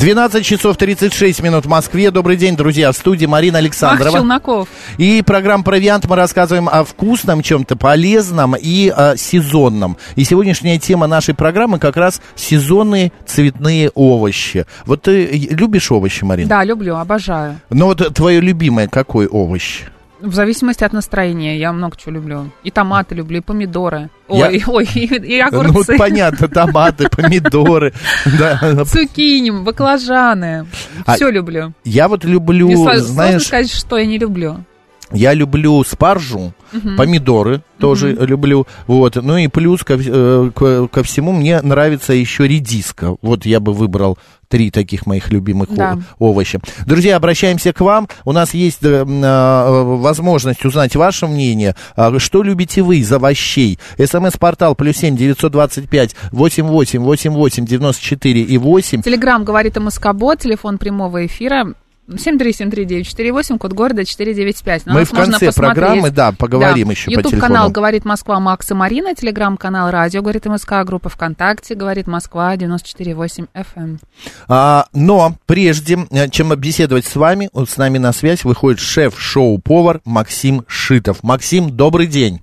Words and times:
12 0.00 0.46
часов 0.46 0.78
36 0.78 1.42
минут 1.42 1.66
в 1.66 1.68
Москве. 1.68 2.10
Добрый 2.10 2.38
день, 2.38 2.56
друзья. 2.56 2.90
В 2.90 2.96
студии 2.96 3.26
Марина 3.26 3.58
Александрова. 3.58 4.12
Мах 4.12 4.20
Челноков. 4.20 4.68
И 4.96 5.22
программа 5.26 5.62
«Провиант» 5.62 6.06
мы 6.08 6.16
рассказываем 6.16 6.70
о 6.70 6.84
вкусном 6.84 7.42
чем-то, 7.42 7.76
полезном 7.76 8.56
и 8.58 8.88
о 8.88 9.18
сезонном. 9.18 9.98
И 10.16 10.24
сегодняшняя 10.24 10.78
тема 10.78 11.06
нашей 11.06 11.34
программы 11.34 11.78
как 11.78 11.98
раз 11.98 12.22
сезонные 12.34 13.12
цветные 13.26 13.90
овощи. 13.90 14.64
Вот 14.86 15.02
ты 15.02 15.26
любишь 15.26 15.92
овощи, 15.92 16.24
Марина? 16.24 16.48
Да, 16.48 16.64
люблю, 16.64 16.96
обожаю. 16.96 17.60
Ну 17.68 17.84
вот 17.84 18.14
твое 18.14 18.40
любимое 18.40 18.88
какой 18.88 19.26
овощ? 19.26 19.82
В 20.22 20.34
зависимости 20.34 20.84
от 20.84 20.92
настроения, 20.92 21.58
я 21.58 21.72
много 21.72 21.96
чего 21.96 22.12
люблю. 22.12 22.50
И 22.62 22.70
томаты 22.70 23.14
люблю, 23.14 23.38
и 23.38 23.40
помидоры. 23.40 24.10
Я- 24.28 24.46
Ой, 24.48 24.62
ой, 24.66 24.88
и, 24.94 25.06
и 25.06 25.42
Ну, 25.50 25.60
огурцы. 25.60 25.96
понятно, 25.98 26.48
томаты, 26.48 27.08
помидоры. 27.08 27.92
Да. 28.38 28.84
Цукини, 28.84 29.50
баклажаны. 29.50 30.66
А- 31.06 31.14
Все 31.16 31.30
люблю. 31.30 31.72
Я 31.84 32.08
вот 32.08 32.24
люблю, 32.24 32.66
Мне 32.66 32.76
сложно 32.76 33.00
знаешь, 33.02 33.46
сказать, 33.46 33.70
что 33.72 33.96
я 33.98 34.06
не 34.06 34.18
люблю. 34.18 34.64
Я 35.12 35.34
люблю 35.34 35.82
спаржу, 35.84 36.52
помидоры 36.96 37.62
тоже 37.78 38.12
люблю, 38.12 38.66
вот. 38.86 39.16
Ну 39.16 39.36
и 39.36 39.48
плюс 39.48 39.82
ко, 39.82 39.94
э, 39.98 40.50
ко- 40.54 40.86
ко 40.88 41.02
всему 41.02 41.32
мне 41.32 41.60
нравится 41.62 42.12
еще 42.12 42.46
редиска. 42.46 43.16
Вот 43.22 43.44
я 43.46 43.58
бы 43.58 43.72
выбрал 43.72 44.18
три 44.48 44.70
таких 44.70 45.06
моих 45.06 45.30
любимых 45.30 45.68
Да. 45.74 45.98
о- 46.18 46.30
овоща. 46.30 46.60
Друзья, 46.86 47.16
обращаемся 47.16 47.72
к 47.72 47.80
вам. 47.80 48.08
У 48.24 48.32
нас 48.32 48.52
есть 48.54 48.82
э, 48.82 49.04
э, 49.04 49.82
возможность 49.96 50.64
узнать 50.64 50.94
ваше 50.96 51.26
мнение. 51.26 51.74
А 51.96 52.16
Что 52.18 52.42
любите 52.42 52.82
вы 52.82 52.98
из 52.98 53.10
овощей? 53.12 53.78
СМС-портал 53.98 54.74
плюс 54.74 54.96
семь 54.96 55.16
девятьсот 55.16 55.52
двадцать 55.52 55.88
пять 55.88 56.14
восемь 56.32 56.66
восемь 56.66 57.00
восемь 57.00 57.32
восемь 57.32 57.64
девяносто 57.64 58.02
четыре 58.04 58.42
и 58.42 58.58
восемь. 58.58 59.02
Телеграмм 59.02 59.44
говорит 59.44 59.76
МСК-бот, 59.76 60.40
телефон 60.40 60.78
прямого 60.78 61.24
эфира 61.26 61.74
7373948, 62.08 63.58
код 63.58 63.72
города 63.72 64.04
495. 64.04 64.86
На 64.86 64.92
Мы 64.92 65.00
нас 65.00 65.08
в 65.08 65.12
конце 65.12 65.52
программы, 65.52 66.10
да, 66.10 66.32
поговорим 66.32 66.90
еще 66.90 67.10
по 67.10 67.20
YouTube-канал 67.20 67.66
телефону. 67.66 67.70
«Говорит 67.72 68.04
Москва» 68.04 68.40
Макс 68.40 68.70
и 68.70 68.74
Марина, 68.74 69.14
телеграм-канал 69.14 69.90
«Радио», 69.90 70.20
говорит 70.22 70.44
МСК, 70.46 70.82
группа 70.84 71.08
ВКонтакте, 71.08 71.74
говорит 71.74 72.06
Москва, 72.06 72.56
94,8 72.56 73.48
FM. 73.54 73.98
А, 74.48 74.86
но 74.92 75.36
прежде 75.46 75.98
э, 76.10 76.28
чем 76.30 76.54
беседовать 76.56 77.06
с 77.06 77.14
вами, 77.14 77.48
вот 77.52 77.70
с 77.70 77.76
нами 77.76 77.98
на 77.98 78.12
связь 78.12 78.44
выходит 78.44 78.80
шеф-шоу-повар 78.80 80.00
Максим 80.04 80.64
Шитов. 80.66 81.22
Максим, 81.22 81.70
добрый 81.70 82.06
день. 82.06 82.40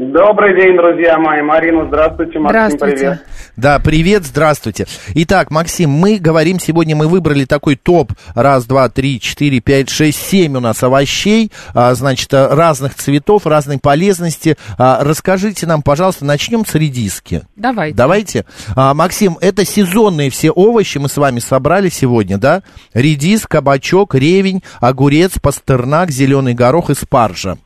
Добрый 0.00 0.56
день, 0.58 0.78
друзья 0.78 1.18
мои. 1.18 1.42
Марина, 1.42 1.84
здравствуйте. 1.86 2.38
Максим, 2.38 2.48
Здравствуйте. 2.48 2.96
привет. 2.96 3.26
Да, 3.56 3.78
привет, 3.78 4.24
здравствуйте. 4.24 4.86
Итак, 5.14 5.50
Максим, 5.50 5.90
мы 5.90 6.16
говорим 6.16 6.58
сегодня, 6.58 6.96
мы 6.96 7.06
выбрали 7.06 7.44
такой 7.44 7.76
топ. 7.76 8.12
Раз, 8.34 8.64
два, 8.64 8.88
три, 8.88 9.20
четыре, 9.20 9.60
пять, 9.60 9.90
шесть, 9.90 10.18
семь 10.18 10.56
у 10.56 10.60
нас 10.60 10.82
овощей, 10.82 11.52
а, 11.74 11.92
значит, 11.92 12.32
разных 12.32 12.94
цветов, 12.94 13.46
разной 13.46 13.78
полезности. 13.78 14.56
А, 14.78 15.04
расскажите 15.04 15.66
нам, 15.66 15.82
пожалуйста, 15.82 16.24
начнем 16.24 16.64
с 16.64 16.74
редиски. 16.74 17.42
Давайте. 17.54 17.94
Давайте. 17.94 18.46
А, 18.74 18.94
Максим, 18.94 19.36
это 19.42 19.66
сезонные 19.66 20.30
все 20.30 20.50
овощи 20.50 20.96
мы 20.96 21.10
с 21.10 21.18
вами 21.18 21.40
собрали 21.40 21.90
сегодня, 21.90 22.38
да? 22.38 22.62
Редис, 22.94 23.44
кабачок, 23.46 24.14
ревень, 24.14 24.62
огурец, 24.80 25.32
пастернак, 25.38 26.10
зеленый 26.10 26.54
горох 26.54 26.88
и 26.88 26.94
спаржа. 26.94 27.58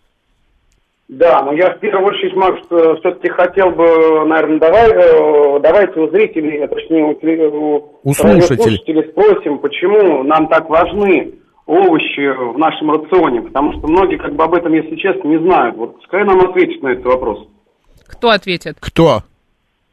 Да, 1.08 1.42
но 1.42 1.52
я 1.52 1.74
в 1.74 1.80
первую 1.80 2.06
очередь, 2.06 2.34
Макс, 2.34 2.60
все-таки 2.66 3.28
хотел 3.28 3.70
бы, 3.70 4.24
наверное, 4.26 4.58
давай, 4.58 4.90
э, 4.90 5.60
давайте 5.60 6.00
у 6.00 6.08
зрителей, 6.08 6.64
а 6.64 6.68
точнее 6.68 7.04
у, 7.04 8.00
у 8.02 8.12
слушателей. 8.12 9.10
спросим, 9.10 9.58
почему 9.58 10.22
нам 10.22 10.48
так 10.48 10.68
важны 10.70 11.34
овощи 11.66 12.54
в 12.54 12.58
нашем 12.58 12.90
рационе, 12.90 13.42
потому 13.42 13.72
что 13.74 13.86
многие 13.86 14.16
как 14.16 14.34
бы 14.34 14.44
об 14.44 14.54
этом, 14.54 14.72
если 14.72 14.96
честно, 14.96 15.28
не 15.28 15.38
знают. 15.38 15.76
Вот 15.76 15.96
пускай 15.96 16.24
нам 16.24 16.40
ответит 16.40 16.82
на 16.82 16.88
этот 16.88 17.04
вопрос. 17.04 17.48
Кто 18.06 18.30
ответит? 18.30 18.76
Кто? 18.80 19.22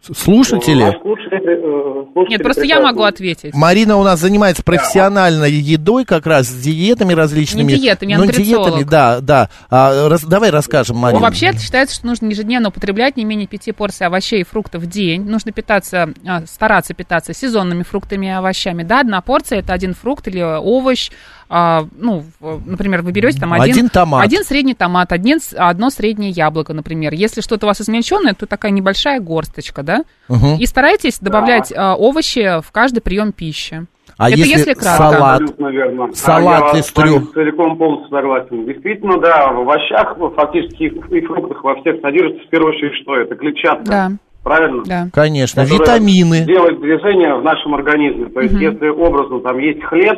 Слушатели? 0.02 0.88
Э, 0.88 1.02
слушатель 1.02 2.30
Нет, 2.30 2.42
просто 2.42 2.64
я 2.64 2.82
могу 2.82 3.04
ответить. 3.04 3.54
Марина 3.54 3.98
у 3.98 4.04
нас 4.04 4.20
занимается 4.20 4.64
профессиональной 4.64 5.52
едой, 5.52 6.06
как 6.06 6.26
раз 6.26 6.48
с 6.48 6.62
диетами 6.62 7.14
различными. 7.14 7.74
Не 7.74 7.78
диетами, 7.78 8.16
а 8.16 8.18
ну, 8.18 8.26
диетами, 8.26 8.84
да, 8.84 9.20
да. 9.22 9.50
А, 9.70 10.10
раз- 10.10 10.24
давай 10.24 10.50
расскажем, 10.50 10.98
Марина. 10.98 11.20
Ну, 11.20 11.26
Вообще 11.26 11.54
считается, 11.54 11.96
что 11.96 12.08
нужно 12.08 12.28
ежедневно 12.28 12.70
употреблять 12.70 13.16
не 13.16 13.26
менее 13.26 13.46
пяти 13.46 13.72
порций 13.72 14.08
овощей 14.08 14.42
и 14.42 14.44
фруктов 14.44 14.82
в 14.82 14.88
день. 14.88 15.24
Нужно 15.24 15.52
питаться, 15.52 16.10
а, 16.26 16.46
стараться 16.48 16.96
питаться 16.96 17.34
сезонными 17.34 17.84
фруктами 17.84 18.26
и 18.26 18.30
овощами. 18.30 18.82
Да, 18.82 19.02
одна 19.02 19.22
порция 19.22 19.60
это 19.60 19.74
один 19.74 19.94
фрукт 19.94 20.28
или 20.28 20.42
овощ. 20.42 21.12
А, 21.54 21.84
ну, 21.98 22.24
например, 22.66 23.02
вы 23.02 23.12
берете 23.12 23.42
там 23.42 23.52
один, 23.52 23.74
Один 23.74 23.90
томат. 23.90 24.24
один 24.24 24.46
средний 24.46 24.74
томат, 24.74 25.12
один, 25.12 25.40
одно 25.58 25.90
среднее 25.90 26.30
яблоко, 26.30 26.74
например. 26.74 27.12
Если 27.14 27.42
что-то 27.42 27.66
у 27.66 27.68
вас 27.68 27.82
измельченное, 27.82 28.34
то 28.34 28.46
такая 28.46 28.72
небольшая 28.72 29.20
горсточка, 29.20 29.84
да? 29.84 30.04
Мгм. 30.30 30.56
И 30.60 30.66
старайтесь 30.66 31.20
добавлять 31.20 31.74
а, 31.76 31.96
овощи 31.96 32.62
в 32.62 32.72
каждый 32.72 33.02
прием 33.02 33.34
пищи. 33.34 33.86
А 34.18 34.30
это 34.30 34.38
если 34.38 34.60
если 34.60 34.74
кратко. 34.76 35.12
салат? 35.12 35.42
Верно. 35.58 36.14
Салат 36.14 36.64
а 36.64 36.76
я 36.76 36.80
из 36.80 36.90
трёх. 36.90 37.34
целиком 37.34 37.78
полностью 37.78 38.10
согласен. 38.10 38.66
Действительно, 38.66 39.20
да, 39.20 39.52
в 39.52 39.60
овощах, 39.60 40.16
ну, 40.18 40.30
фактически 40.30 40.84
и 40.84 41.22
фруктах 41.26 41.62
во 41.66 41.76
всех 41.82 42.00
содержится 42.02 42.48
в 42.48 42.50
первую 42.50 42.74
очередь 42.76 43.02
что? 43.02 43.18
Это 43.18 43.36
клетчатка. 43.36 43.84
Да, 43.84 44.12
Правильно? 44.42 44.84
да. 44.86 45.08
Конечно, 45.14 45.62
витамины. 45.62 46.46
Делает 46.46 46.80
движение 46.80 47.36
в 47.36 47.44
нашем 47.44 47.76
организме. 47.76 48.28
То 48.28 48.40
есть, 48.40 48.54
если 48.54 48.88
образно 48.88 49.42
там 49.42 49.58
есть 49.58 49.84
хлеб 49.84 50.18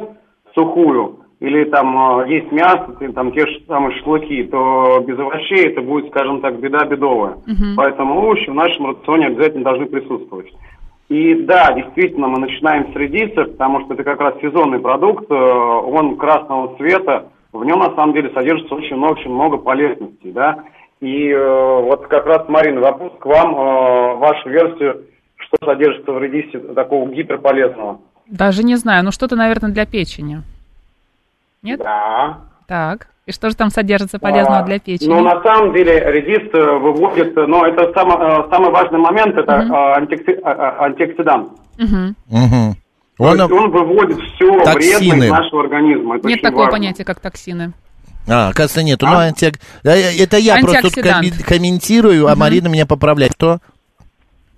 сухую, 0.53 1.22
или 1.44 1.66
там 1.66 2.22
э, 2.22 2.30
есть 2.30 2.54
мясо, 2.54 2.88
там 3.14 3.34
те 3.34 3.46
же 3.46 3.62
самые 3.68 3.94
шашлыки, 3.98 4.44
то 4.44 5.04
без 5.06 5.20
овощей 5.20 5.68
это 5.68 5.81
будет, 5.81 6.08
скажем 6.08 6.40
так, 6.40 6.58
беда 6.58 6.86
бедовая. 6.86 7.36
Поэтому 7.76 8.22
овощи 8.22 8.50
в 8.50 8.54
нашем 8.54 8.92
рационе 8.92 9.28
обязательно 9.28 9.66
должны 9.66 9.88
присутствовать. 9.88 10.48
И 11.09 11.36
да, 11.44 11.74
действительно, 11.74 12.30
мы 12.30 12.40
начинаем 12.40 12.94
с 12.94 12.96
редиса, 12.96 13.44
потому 13.44 13.81
что 13.81 13.94
это 13.94 14.06
как 14.06 14.22
раз 14.22 14.36
сезонный 14.42 14.80
продукт, 14.80 15.30
э, 15.30 15.34
он 15.36 16.16
красного 16.16 16.78
цвета, 16.78 17.26
в 17.52 17.66
нем 17.66 17.80
на 17.80 17.94
самом 17.94 18.14
деле 18.14 18.31
содержится 18.34 18.75
очень 18.75 18.96
много, 18.96 19.20
очень 19.20 19.31
много 19.31 19.58
полезностей, 19.58 20.31
да. 20.31 20.64
И 21.02 21.28
э, 21.28 21.81
вот 21.81 22.08
как 22.08 22.25
раз, 22.25 22.48
Марина, 22.48 22.80
вопрос 22.80 23.12
к 23.20 23.25
вам, 23.25 23.54
э, 23.54 24.16
вашу 24.16 24.50
версию, 24.50 25.02
что 25.36 25.58
содержится 25.66 26.10
в 26.10 26.24
редисе 26.24 26.58
такого 26.58 27.10
гиперполезного. 27.10 28.00
Даже 28.28 28.64
не 28.64 28.78
знаю, 28.78 29.04
ну 29.04 29.12
что-то, 29.12 29.36
наверное, 29.36 29.72
для 29.72 29.86
печени. 29.86 30.38
Нет? 31.63 31.79
Да. 31.79 32.40
Так. 32.68 33.07
И 33.25 33.31
что 33.31 33.50
же 33.50 33.56
там 33.56 33.69
содержится 33.69 34.19
полезного 34.19 34.59
А, 34.59 34.63
для 34.63 34.79
печени? 34.79 35.07
Ну, 35.07 35.22
на 35.22 35.41
самом 35.41 35.74
деле, 35.74 35.97
редис 36.12 36.50
э, 36.53 36.78
выводит, 36.78 37.38
э, 37.38 37.46
но 37.47 37.66
это 37.66 37.91
само- 37.94 38.22
э, 38.22 38.50
самый 38.53 38.69
важный 38.72 39.00
момент, 39.00 39.35
это 39.38 39.51
э, 39.53 40.01
антиокси- 40.01 40.41
а- 40.44 40.84
антиоксидант. 40.85 41.50
Мгм. 41.79 42.16
То 43.18 43.24
Он, 43.25 43.38
есть 43.38 43.51
он 43.51 43.72
выводит 43.72 44.18
все 44.18 44.51
Токсины. 44.63 44.97
вредное 45.00 45.28
из 45.28 45.31
нашего 45.31 45.62
организма. 45.63 46.18
Это 46.18 46.28
Нет 46.28 46.41
такого 46.41 46.63
важно. 46.63 46.72
понятия, 46.72 47.06
как 47.06 47.19
токсины. 47.22 47.72
А, 48.28 48.51
кажется, 48.53 48.84
нету. 48.84 49.06
А? 49.07 49.30
Ну, 49.30 49.90
э, 49.90 50.24
Это 50.24 50.38
я 50.38 50.57
просто 50.57 50.81
тут 50.81 50.97
коммен- 50.97 51.44
комментирую, 51.45 52.27
а 52.27 52.36
Марина 52.36 52.68
меня 52.68 52.86
поправляет. 52.86 53.33
Кто? 53.36 53.60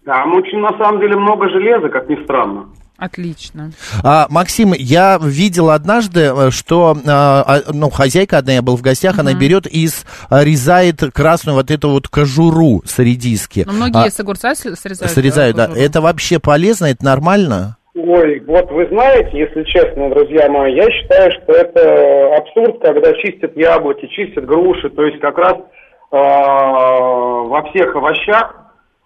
Там 0.05 0.33
очень, 0.35 0.59
на 0.59 0.69
самом 0.77 0.99
деле, 1.01 1.17
много 1.17 1.49
железа, 1.49 1.89
как 1.89 2.07
ни 2.09 2.15
странно. 2.23 2.67
Отлично. 2.97 3.71
А, 4.03 4.27
Максим, 4.29 4.73
я 4.73 5.19
видел 5.21 5.69
однажды, 5.69 6.21
э, 6.21 6.49
что 6.51 6.95
а, 7.05 7.43
а, 7.45 7.61
ну, 7.73 7.89
хозяйка 7.89 8.37
одна, 8.37 8.53
я 8.53 8.61
был 8.61 8.77
в 8.77 8.81
гостях, 8.81 9.19
она 9.19 9.33
берет 9.33 9.67
и 9.67 9.87
срезает 9.87 11.01
красную 11.13 11.55
вот 11.55 11.71
эту 11.71 11.89
вот 11.89 12.07
кожуру 12.07 12.81
с 12.85 12.97
редиски. 12.99 13.63
Но 13.65 13.73
Ну, 13.73 13.77
многие 13.79 14.07
А, 14.07 14.09
с 14.09 14.19
огурца 14.19 14.55
срезают. 14.55 15.11
срезают, 15.11 15.57
да. 15.57 15.65
кожуру. 15.67 15.81
Это 15.85 16.01
вообще 16.01 16.39
полезно, 16.39 16.85
это 16.85 17.03
нормально? 17.03 17.77
Ой, 17.95 18.41
вот 18.45 18.69
вы 18.71 18.87
знаете, 18.87 19.37
если 19.37 19.63
честно, 19.63 20.09
друзья 20.09 20.49
мои, 20.49 20.75
я 20.75 20.89
считаю, 20.91 21.31
что 21.31 21.53
это 21.53 22.35
абсурд, 22.37 22.81
когда 22.81 23.13
чистят 23.13 23.55
яблоки, 23.55 24.07
чистят 24.07 24.45
груши, 24.45 24.89
то 24.89 25.03
есть 25.05 25.19
как 25.21 25.37
раз 25.37 25.53
э, 25.53 25.57
во 26.11 27.63
всех 27.69 27.95
овощах 27.95 28.53
э, 28.53 28.64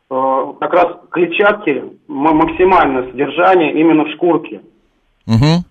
как 0.10 0.74
раз 0.74 0.88
клетчатки 1.12 1.84
максимальное 2.08 3.04
содержание 3.12 3.74
именно 3.80 4.06
в 4.06 4.10
шкурке. 4.16 4.62
Угу. 5.28 5.64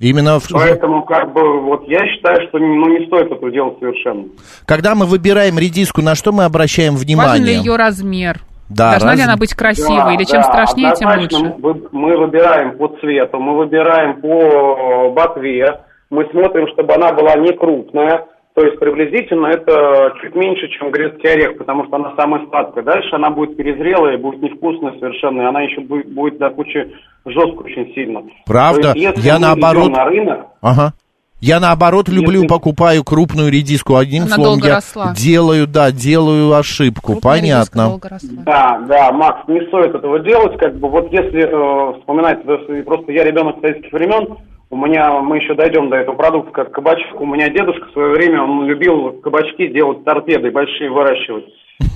Именно 0.00 0.38
в- 0.38 0.48
Поэтому, 0.52 1.02
как 1.04 1.32
бы, 1.32 1.60
вот 1.62 1.88
я 1.88 2.06
считаю, 2.08 2.46
что 2.48 2.58
ну, 2.58 2.88
не 2.98 3.06
стоит 3.06 3.30
этого 3.32 3.50
делать 3.50 3.78
совершенно. 3.78 4.24
когда 4.66 4.94
мы 4.94 5.06
выбираем 5.06 5.58
редиску, 5.58 6.02
на 6.02 6.14
что 6.14 6.32
мы 6.32 6.44
обращаем 6.44 6.92
Важен 6.94 7.06
ли 7.08 7.14
внимание? 7.14 7.54
ее 7.56 7.76
размер? 7.76 8.40
Да, 8.68 8.90
Должна 8.92 9.10
раз- 9.10 9.18
ли 9.18 9.24
она 9.24 9.36
быть 9.36 9.54
красивой, 9.54 9.96
Да, 10.04 10.12
или 10.14 10.24
чем 10.24 10.40
да, 10.40 10.42
страшнее, 10.44 10.94
тем 10.96 11.08
лучше? 11.18 11.54
Мы, 11.58 11.82
мы 11.92 12.16
выбираем 12.18 12.76
по 12.76 12.88
цвету, 13.00 13.38
мы 13.38 13.56
выбираем 13.56 14.20
по 14.20 15.10
ботве, 15.10 15.80
мы 16.10 16.26
смотрим, 16.30 16.66
чтобы 16.68 16.94
она 16.94 17.12
была 17.12 17.34
не 17.36 17.52
крупная, 17.52 18.26
то 18.54 18.64
есть 18.64 18.78
приблизительно 18.78 19.48
это 19.48 20.12
чуть 20.22 20.34
меньше, 20.36 20.68
чем 20.68 20.90
грецкий 20.92 21.28
орех, 21.28 21.58
потому 21.58 21.86
что 21.86 21.96
она 21.96 22.14
самая 22.16 22.46
сладкая. 22.46 22.84
Дальше 22.84 23.08
она 23.12 23.30
будет 23.30 23.56
перезрелая, 23.56 24.16
будет 24.16 24.40
невкусная 24.42 24.92
совершенно, 25.00 25.42
и 25.42 25.44
она 25.46 25.62
еще 25.62 25.80
будет, 25.80 26.12
будет 26.14 26.38
до 26.38 26.50
кучи 26.50 26.92
жесткая 27.26 27.64
очень 27.72 27.92
сильно. 27.94 28.22
Правда? 28.46 28.92
То 28.92 28.98
есть, 28.98 29.16
если 29.16 29.26
Я 29.26 29.34
мы 29.34 29.40
наоборот- 29.40 29.90
на 29.90 30.04
рынок, 30.04 30.46
Ага. 30.60 30.92
Я 31.40 31.60
наоборот 31.60 32.08
люблю, 32.08 32.42
Если- 32.42 32.46
покупаю 32.46 33.04
крупную 33.04 33.50
редиску. 33.52 33.96
Одним 33.96 34.22
Она 34.22 34.36
словом, 34.36 34.52
долго 34.52 34.68
я 34.68 34.74
росла. 34.76 35.12
делаю, 35.14 35.66
да, 35.66 35.90
делаю 35.90 36.54
ошибку. 36.54 37.12
Крупная 37.12 37.40
Понятно. 37.40 37.98
Да, 38.46 38.78
да, 38.88 39.12
Макс, 39.12 39.46
не 39.48 39.60
стоит 39.66 39.94
этого 39.94 40.20
делать. 40.20 40.56
Как 40.58 40.74
бы 40.78 40.88
вот 40.88 41.12
если 41.12 41.42
э, 41.42 41.98
вспоминать, 41.98 42.38
просто 42.86 43.12
я 43.12 43.24
ребенок 43.24 43.56
советских 43.60 43.92
времен, 43.92 44.38
у 44.74 44.76
меня, 44.76 45.20
мы 45.20 45.36
еще 45.36 45.54
дойдем 45.54 45.88
до 45.88 45.98
этого 45.98 46.16
продукта, 46.16 46.50
как 46.50 46.72
кабачок. 46.72 47.20
У 47.20 47.26
меня 47.26 47.48
дедушка 47.48 47.86
в 47.86 47.92
свое 47.92 48.08
время, 48.10 48.42
он 48.42 48.66
любил 48.66 49.12
кабачки 49.20 49.68
делать 49.68 50.02
торпеды, 50.02 50.50
большие 50.50 50.90
выращивать. 50.90 51.44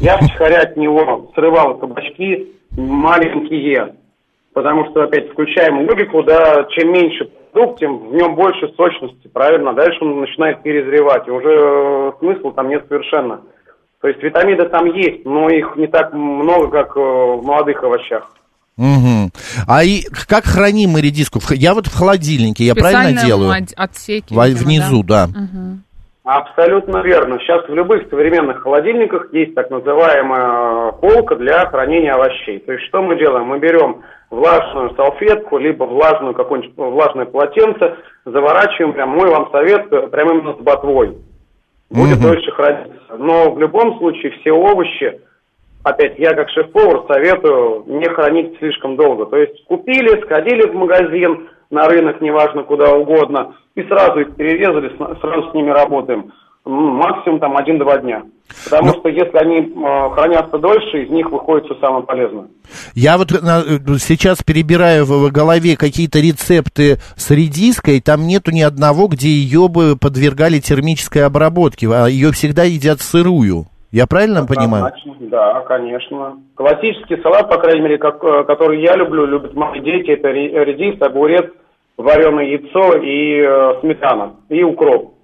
Я 0.00 0.16
втихаря 0.16 0.60
от 0.60 0.76
него 0.76 1.28
срывал 1.34 1.78
кабачки 1.78 2.52
маленькие, 2.70 3.96
потому 4.54 4.88
что, 4.90 5.02
опять, 5.02 5.28
включаем 5.30 5.88
логику, 5.88 6.22
да, 6.22 6.66
чем 6.70 6.92
меньше 6.92 7.28
продукт, 7.52 7.80
тем 7.80 7.98
в 8.10 8.14
нем 8.14 8.36
больше 8.36 8.72
сочности, 8.76 9.26
правильно? 9.26 9.72
Дальше 9.72 9.98
он 10.02 10.20
начинает 10.20 10.62
перезревать, 10.62 11.26
и 11.26 11.32
уже 11.32 11.50
э, 11.50 12.12
смысла 12.20 12.52
там 12.52 12.69
нет 12.69 12.84
совершенно. 12.88 13.40
То 14.00 14.06
есть 14.06 14.22
витамины 14.22 14.69
там 14.69 14.86
есть, 14.86 15.24
но 15.24 15.48
их 15.48 15.74
не 15.74 15.88
так 15.88 16.12
много, 16.12 16.69
как 16.69 16.96
э, 16.96 17.00
в 17.00 17.42
молодых 17.44 17.82
овощах. 17.82 18.31
Мгм. 18.78 19.30
А 19.66 19.82
и 19.84 20.02
как 20.28 20.44
храним 20.44 20.90
мы 20.90 21.00
редиску? 21.00 21.40
Я 21.50 21.75
вот 21.75 21.86
в 21.88 21.94
холодильнике, 21.98 22.64
я 22.64 22.75
правильно 22.75 23.20
делаю? 23.20 23.50
от- 23.50 23.75
отсеке, 23.76 24.34
Во- 24.34 24.46
видимо, 24.46 24.64
Внизу, 24.66 25.02
да. 25.02 25.26
Мгм. 25.26 25.82
Абсолютно 26.25 26.98
верно. 26.98 27.38
Сейчас 27.40 27.66
в 27.69 27.75
любых 27.75 28.02
современных 28.10 28.62
холодильниках 28.62 29.32
есть 29.32 29.54
так 29.54 29.70
называемая 29.70 30.92
полка 30.92 31.36
для 31.36 31.66
хранения 31.70 32.12
овощей. 32.12 32.58
То 32.60 32.72
есть 32.72 32.84
что 32.86 33.02
мы 33.02 33.19
делаем? 33.19 33.46
Мы 33.46 33.58
берем 33.58 34.02
влажную 34.30 34.94
салфетку, 34.94 35.56
либо 35.58 35.84
влажную 35.84 36.34
какое-нибудь 36.34 36.74
влажное 36.76 37.24
полотенце, 37.24 37.96
заворачиваем, 38.26 38.92
прям 38.92 39.08
мой 39.08 39.31
вам 39.31 39.50
совет, 39.50 39.90
э, 39.90 40.06
прям 40.08 40.31
именно 40.38 40.52
с 40.52 40.58
ботвой. 40.62 41.16
Будет 41.90 42.19
Мгм. 42.19 42.22
дольше 42.28 42.50
храниться. 42.52 42.92
Но 43.19 43.50
в 43.52 43.58
любом 43.58 43.96
случае 43.98 44.32
все 44.40 44.52
овощи, 44.52 45.20
опять 45.88 46.19
я 46.19 46.35
как 46.35 46.49
шеф-повар 46.50 47.05
советую 47.06 47.85
не 47.87 48.08
хранить 48.08 48.58
слишком 48.58 48.96
долго. 48.96 49.26
То 49.26 49.37
есть 49.37 49.64
купили, 49.67 50.20
сходили 50.23 50.69
в 50.69 50.75
магазин, 50.75 51.49
на 51.70 51.88
рынок, 51.88 52.20
неважно 52.20 52.62
куда 52.62 52.94
угодно, 52.94 53.55
и 53.75 53.82
сразу 53.85 54.20
их 54.20 54.35
перерезали, 54.37 54.90
сразу 55.20 55.50
с 55.50 55.55
ними 55.55 55.70
работаем. 55.70 56.32
Максимум 56.64 57.40
там 57.40 57.56
один-два 57.56 57.99
дня. 57.99 58.25
Потому 58.64 58.93
что 58.94 59.08
если 59.08 59.37
они 59.38 59.58
э, 59.58 60.11
хранятся 60.14 60.58
дольше, 60.58 61.05
из 61.05 61.11
них 61.11 61.31
выходит 61.31 61.64
все 61.64 61.75
самое 61.76 62.05
полезное. 62.05 62.49
Я 62.94 63.17
вот 63.17 63.32
э, 63.32 63.37
сейчас 63.99 64.43
перебираю 64.43 65.05
в 65.05 65.29
в 65.29 65.32
голове 65.32 65.76
какие-то 65.76 66.19
рецепты 66.19 66.99
с 67.17 67.31
редиской, 67.31 68.00
там 68.00 68.26
нету 68.26 68.50
ни 68.50 68.61
одного, 68.61 69.08
где 69.08 69.29
ее 69.29 69.69
бы 69.69 69.96
подвергали 69.96 70.61
термической 70.61 71.25
обработке, 71.25 71.88
а 71.91 72.06
ее 72.06 72.32
всегда 72.32 72.64
едят 72.64 73.00
сырую. 73.00 73.67
Я 73.90 74.06
правильно 74.06 74.44
понимаю? 74.46 74.93
Да, 75.20 75.61
конечно. 75.62 76.38
Классический 76.55 77.17
салат, 77.23 77.49
по 77.49 77.58
крайней 77.58 77.81
мере, 77.81 77.99
как, 77.99 78.23
э, 78.23 78.44
который 78.44 78.82
я 78.82 78.94
люблю, 78.96 79.25
любят 79.26 79.55
мои 79.55 79.81
дети, 79.81 80.11
это 80.11 80.29
ре- 80.29 80.64
редис, 80.64 81.00
огурец, 81.00 81.46
вареное 81.96 82.44
яйцо 82.44 82.96
и 82.99 83.40
э, 83.40 83.81
сметана, 83.81 84.35
и 84.50 84.62
укроп. 84.62 85.14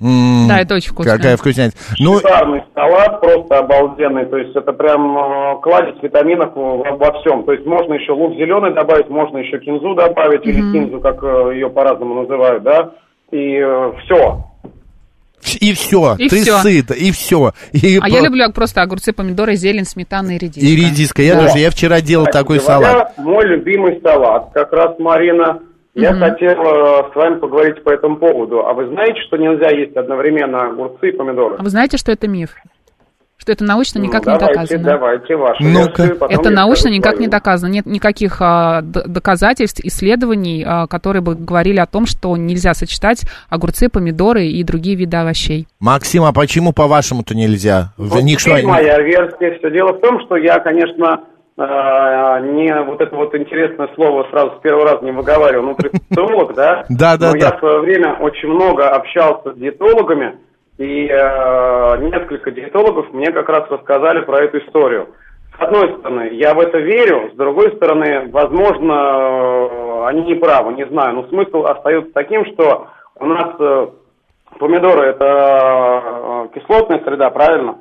М, 0.00 0.46
Да, 0.48 0.60
это 0.60 0.76
очень 0.76 0.92
вкусно. 0.92 1.16
Какая 1.16 1.36
вкуснятина. 1.36 1.72
Ну, 1.98 2.18
Шикарный 2.18 2.62
салат, 2.74 3.20
просто 3.20 3.58
обалденный. 3.58 4.24
То 4.26 4.38
есть 4.38 4.56
это 4.56 4.72
прям 4.72 5.18
э, 5.18 5.60
кладезь 5.60 6.00
витаминов 6.02 6.54
во, 6.54 6.76
во 6.96 7.12
всем. 7.20 7.42
То 7.44 7.52
есть 7.52 7.66
можно 7.66 7.92
еще 7.94 8.12
лук 8.12 8.34
зеленый 8.36 8.72
добавить, 8.72 9.10
можно 9.10 9.38
еще 9.38 9.58
кинзу 9.58 9.94
добавить, 9.94 10.46
или 10.46 10.60
кинзу, 10.72 11.00
как 11.00 11.22
э, 11.22 11.50
ее 11.54 11.68
по-разному 11.68 12.22
называют, 12.22 12.62
да. 12.62 12.92
И 13.32 13.60
все. 14.04 14.44
И 15.56 15.72
все, 15.72 16.16
И 16.18 16.28
ты 16.28 16.42
всё. 16.42 16.58
сыт, 16.58 16.90
и 16.90 17.10
все. 17.12 17.52
И, 17.72 17.98
А 18.02 18.08
я 18.08 18.20
люблю 18.20 18.50
просто 18.52 18.82
огурцы, 18.82 19.12
помидоры, 19.12 19.54
зелень, 19.56 19.84
сметана 19.84 20.32
и 20.32 20.38
редиска. 20.38 20.60
и 20.66 20.76
редиска. 20.76 21.22
Я 21.22 21.34
Да. 21.36 21.46
тоже, 21.46 21.58
я 21.58 21.70
вчера 21.70 22.00
делал 22.00 22.26
Кстати 22.26 22.42
такой 22.42 22.58
говоря, 22.58 22.80
салат. 22.90 23.18
Мой 23.18 23.44
любимый 23.46 24.00
салат, 24.02 24.50
как 24.52 24.72
раз, 24.72 24.98
Марина. 24.98 25.60
Я 25.94 26.12
хотел 26.14 26.50
э, 26.50 27.10
с 27.12 27.16
вами 27.16 27.40
поговорить 27.40 27.82
по 27.82 27.90
этому 27.90 28.16
поводу. 28.18 28.64
А 28.66 28.72
вы 28.72 28.86
знаете, 28.88 29.20
что 29.26 29.36
нельзя 29.36 29.70
есть 29.70 29.96
одновременно 29.96 30.68
огурцы 30.68 31.08
и 31.08 31.12
помидоры? 31.16 31.56
А 31.58 31.62
вы 31.62 31.70
знаете, 31.70 31.96
что 31.96 32.12
это 32.12 32.28
миф? 32.28 32.50
Что 33.48 33.52
это 33.54 33.64
научно 33.64 33.98
никак 33.98 34.26
Ну, 34.26 34.32
не 34.32 34.38
давайте, 34.38 34.54
доказано? 34.76 34.84
Давайте, 34.84 35.36
вашу 35.36 35.62
Ну-ка. 35.64 36.02
версию, 36.02 36.18
потом 36.18 36.38
Это 36.40 36.50
научно 36.50 36.88
никак 36.88 37.12
не 37.14 37.24
свою. 37.24 37.30
доказано. 37.30 37.70
Нет 37.70 37.86
никаких 37.86 38.36
а, 38.42 38.82
д- 38.82 39.04
доказательств, 39.06 39.80
исследований, 39.82 40.62
а, 40.66 40.86
которые 40.86 41.22
бы 41.22 41.34
говорили 41.34 41.78
о 41.78 41.86
том, 41.86 42.04
что 42.04 42.36
нельзя 42.36 42.74
сочетать 42.74 43.22
огурцы, 43.48 43.88
помидоры 43.88 44.44
и 44.44 44.62
другие 44.64 44.96
виды 44.96 45.16
овощей. 45.16 45.66
Максим, 45.80 46.24
а 46.24 46.32
почему 46.34 46.74
по-вашему-то 46.74 47.34
нельзя? 47.34 47.94
Вот 47.96 48.22
них 48.22 48.38
что, 48.38 48.50
моя 48.50 49.00
версия. 49.00 49.58
Все 49.58 49.70
дело 49.70 49.94
в 49.94 50.00
том, 50.00 50.20
что 50.26 50.36
я, 50.36 50.58
конечно, 50.60 51.20
э, 51.56 51.62
не 51.62 52.82
вот 52.84 53.00
это 53.00 53.16
вот 53.16 53.34
интересное 53.34 53.88
слово 53.94 54.26
сразу 54.30 54.56
с 54.58 54.60
первого 54.62 54.90
раза 54.90 55.04
не 55.06 55.12
выговаривал. 55.12 55.62
Ну, 55.64 55.68
нутрициолог, 55.70 56.54
да? 56.54 56.84
Да, 56.90 57.16
да, 57.16 57.28
Но 57.28 57.32
да. 57.32 57.46
я 57.46 57.56
в 57.56 57.58
свое 57.60 57.80
время 57.80 58.12
очень 58.20 58.48
много 58.48 58.90
общался 58.90 59.54
с 59.54 59.56
диетологами, 59.58 60.34
и 60.78 61.08
э, 61.08 61.98
несколько 61.98 62.52
диетологов 62.52 63.12
мне 63.12 63.30
как 63.32 63.48
раз 63.48 63.68
рассказали 63.68 64.20
про 64.24 64.44
эту 64.44 64.58
историю. 64.58 65.08
С 65.58 65.60
одной 65.60 65.98
стороны, 65.98 66.28
я 66.34 66.54
в 66.54 66.60
это 66.60 66.78
верю, 66.78 67.30
с 67.32 67.36
другой 67.36 67.74
стороны, 67.76 68.28
возможно, 68.30 68.92
э, 68.92 70.04
они 70.06 70.22
не 70.22 70.34
правы, 70.36 70.74
не 70.74 70.86
знаю. 70.86 71.16
Но 71.16 71.26
смысл 71.28 71.64
остается 71.64 72.12
таким, 72.12 72.46
что 72.46 72.86
у 73.16 73.26
нас 73.26 73.56
э, 73.58 73.88
помидоры 74.60 75.08
это 75.08 75.24
э, 76.54 76.58
кислотная 76.58 77.02
среда, 77.04 77.30
правильно? 77.30 77.78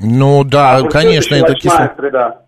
Ну 0.00 0.42
да, 0.42 0.76
Огурцы 0.76 0.98
конечно, 0.98 1.34
это 1.34 1.54
щелочная 1.54 1.88
кисло. 1.88 1.94
среда. 1.98 2.40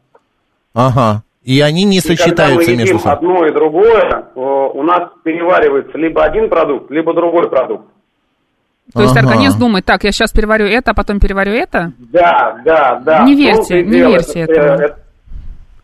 Ага. 0.74 1.22
И 1.44 1.60
они 1.60 1.84
не 1.84 1.98
И 1.98 2.00
когда 2.00 2.10
мы 2.10 2.16
сочетаются 2.16 2.70
едим 2.72 2.78
между 2.78 2.98
собой. 2.98 3.12
одно 3.12 3.46
и 3.46 3.52
другое, 3.52 4.24
э, 4.34 4.40
у 4.40 4.82
нас 4.82 5.10
переваривается 5.22 5.98
либо 5.98 6.24
один 6.24 6.48
продукт, 6.48 6.90
либо 6.90 7.12
другой 7.12 7.50
продукт. 7.50 7.84
То 8.94 9.02
есть 9.02 9.16
Ага. 9.16 9.28
организм 9.28 9.58
думает, 9.58 9.84
так, 9.84 10.04
я 10.04 10.12
сейчас 10.12 10.30
переварю 10.32 10.66
это, 10.66 10.92
а 10.92 10.94
потом 10.94 11.20
переварю 11.20 11.52
это? 11.52 11.92
Да, 11.98 12.56
да, 12.64 13.00
да. 13.04 13.24
Не 13.24 13.34
верьте, 13.34 13.82
не 13.82 13.90
дело. 13.92 14.10
верьте 14.12 14.40
Это- 14.40 14.52
этому. 14.52 14.74
это- 14.84 14.98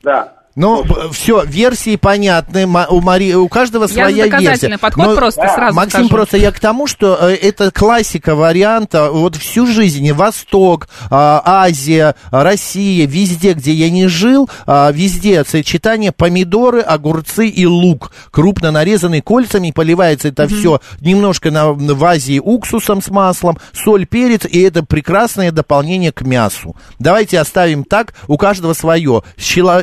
Да. 0.02 0.32
Ну, 0.54 0.84
все, 1.12 1.44
версии 1.44 1.96
понятны. 1.96 2.66
У, 2.66 3.00
Мари... 3.00 3.32
у 3.34 3.48
каждого 3.48 3.84
Я 3.84 3.88
своя 3.88 4.24
доказательный 4.24 4.48
версия. 4.72 4.78
подход 4.78 5.06
Но, 5.06 5.14
просто 5.16 5.42
Да. 5.42 5.54
сразу 5.54 5.76
Максим, 5.76 5.90
скажу. 6.00 6.08
просто 6.10 6.36
я 6.36 6.52
к 6.52 6.60
тому, 6.60 6.86
что 6.86 7.16
э, 7.20 7.34
это 7.36 7.70
классика 7.70 8.34
варианта 8.34 9.10
вот 9.10 9.36
всю 9.36 9.66
жизнь. 9.66 10.12
Восток, 10.12 10.88
а, 11.10 11.42
Азия, 11.44 12.14
Россия, 12.30 13.06
везде, 13.06 13.54
где 13.54 13.72
я 13.72 13.88
не 13.90 14.08
жил, 14.08 14.50
а, 14.66 14.90
везде 14.92 15.42
сочетание 15.44 16.12
помидоры, 16.12 16.80
огурцы 16.80 17.48
и 17.48 17.64
лук. 17.64 18.12
Крупно 18.30 18.70
нарезанный 18.70 19.22
кольцами, 19.22 19.70
поливается 19.70 20.28
это 20.28 20.48
все 20.48 20.80
немножко 21.00 21.50
на, 21.50 21.72
в 21.72 22.04
Азии 22.04 22.38
уксусом 22.38 23.00
с 23.00 23.08
маслом, 23.08 23.58
соль, 23.72 24.04
перец, 24.06 24.44
и 24.44 24.60
это 24.60 24.82
прекрасное 24.84 25.50
дополнение 25.50 26.12
к 26.12 26.22
мясу. 26.22 26.76
Давайте 26.98 27.38
оставим 27.40 27.84
так, 27.84 28.12
у 28.28 28.36
каждого 28.36 28.74
свое. 28.74 29.22
Щела- 29.38 29.82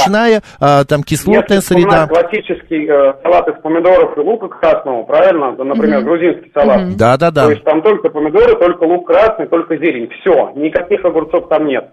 щ- 0.00 0.04
щелочная, 0.04 0.42
а, 0.60 0.84
там 0.84 1.02
кислотная 1.02 1.58
Если 1.58 1.60
вспоминать 1.60 2.08
среда. 2.08 2.22
классический 2.22 2.86
э, 2.86 3.12
салат 3.22 3.48
из 3.48 3.62
помидоров 3.62 4.16
и 4.16 4.20
лука 4.20 4.48
красного, 4.48 5.02
правильно? 5.04 5.52
Например, 5.52 6.02
грузинский 6.02 6.50
салат. 6.54 6.96
Да-да-да. 6.96 7.44
То 7.46 7.50
есть 7.52 7.64
там 7.64 7.82
только 7.82 8.08
помидоры, 8.10 8.56
только 8.56 8.84
лук 8.84 9.06
красный, 9.06 9.46
только 9.46 9.76
зелень. 9.76 10.08
Все, 10.20 10.52
никаких 10.56 11.04
огурцов 11.04 11.48
там 11.48 11.66
нет. 11.66 11.88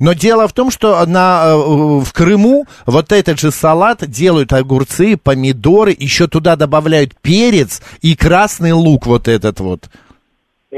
Но 0.00 0.12
дело 0.12 0.48
в 0.48 0.52
том, 0.52 0.70
что 0.70 1.04
на, 1.06 1.44
э, 1.46 1.56
в 2.04 2.12
Крыму 2.12 2.64
вот 2.86 3.12
этот 3.12 3.38
же 3.38 3.50
салат 3.50 4.04
делают 4.08 4.52
огурцы, 4.52 5.16
помидоры, 5.16 5.94
еще 5.96 6.26
туда 6.26 6.56
добавляют 6.56 7.12
перец 7.22 7.80
и 8.02 8.16
красный 8.16 8.72
лук 8.72 9.06
вот 9.06 9.28
этот 9.28 9.60
вот. 9.60 9.84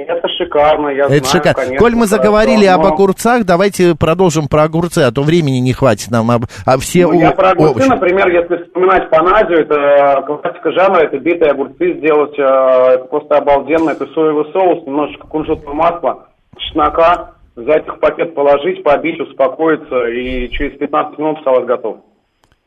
Это 0.02 0.28
шикарно, 0.28 0.88
я 0.88 1.04
Это 1.04 1.08
знаю, 1.08 1.24
шикарно. 1.24 1.54
конечно, 1.54 1.78
Коль 1.78 1.94
мы 1.94 2.06
заговорили 2.06 2.66
хорошо, 2.66 2.74
об 2.74 2.82
но- 2.82 2.88
огурцах, 2.94 3.44
давайте 3.44 3.94
продолжим 3.94 4.48
про 4.48 4.62
огурцы, 4.64 4.98
а 5.00 5.10
то 5.12 5.22
времени 5.22 5.58
не 5.58 5.72
хватит 5.72 6.10
нам. 6.10 6.30
об- 6.30 6.44
А 6.64 6.78
все 6.78 7.06
Ну, 7.06 7.14
я 7.20 7.30
о- 7.30 7.34
про 7.34 7.50
огурцы, 7.50 7.70
овощи. 7.72 7.88
например, 7.88 8.28
если 8.28 8.64
вспоминать 8.64 9.08
паназию, 9.10 9.60
это 9.60 10.22
классика 10.26 10.72
жанра, 10.72 11.00
это 11.00 11.18
битые 11.18 11.50
огурцы 11.52 11.94
сделать, 11.98 12.38
э, 12.38 12.42
это 12.42 13.04
просто 13.10 13.36
обалденно, 13.38 13.90
это 13.90 14.06
соевый 14.08 14.44
соус, 14.52 14.86
немножечко 14.86 15.26
кунжутного 15.26 15.74
масла, 15.74 16.26
чеснока, 16.58 17.32
взять 17.56 17.86
их 17.86 17.96
в 17.96 18.00
пакет, 18.00 18.34
положить, 18.34 18.82
побить, 18.82 19.20
успокоиться, 19.20 20.06
и 20.08 20.48
через 20.50 20.76
15 20.78 21.18
минут 21.18 21.38
салат 21.44 21.64
готов. 21.66 21.98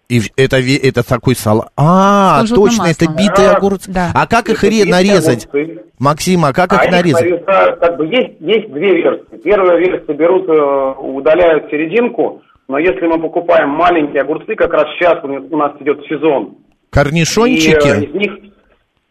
И 0.09 0.21
это, 0.37 0.57
это 0.57 1.07
такой 1.07 1.35
салат. 1.35 1.69
А, 1.77 2.43
С 2.43 2.49
кунжутным 2.49 2.65
точно, 2.87 2.91
это 2.91 3.05
битые 3.11 3.49
огурцы. 3.51 3.91
Да. 3.91 4.11
А 4.15 4.25
как 4.25 4.49
их 4.49 4.63
Это 4.63 4.73
есть 4.73 4.89
нарезать? 4.89 5.45
огурцы. 5.45 5.83
Максим, 5.99 6.45
а 6.45 6.51
как 6.53 6.73
А 6.73 6.77
их 6.77 6.83
их 6.85 6.91
нарезать? 6.91 7.21
нарезают, 7.29 7.79
как 7.79 7.97
бы 7.97 8.05
есть, 8.07 8.33
есть 8.39 8.71
две 8.73 8.95
версии. 9.03 9.37
Первая 9.43 9.77
версия 9.77 10.13
берут, 10.13 10.49
э, 10.49 10.93
удаляют 10.99 11.69
серединку, 11.69 12.41
но 12.67 12.79
если 12.79 13.05
мы 13.05 13.19
покупаем 13.19 13.69
маленькие 13.69 14.23
огурцы, 14.23 14.55
как 14.55 14.73
раз 14.73 14.85
сейчас 14.95 15.23
у 15.23 15.57
нас, 15.57 15.73
идет 15.79 15.99
сезон, 16.09 16.43
и 16.45 16.47
э, 16.49 16.55
Корнишончики? 16.89 18.05
из 18.09 18.13
них, 18.15 18.31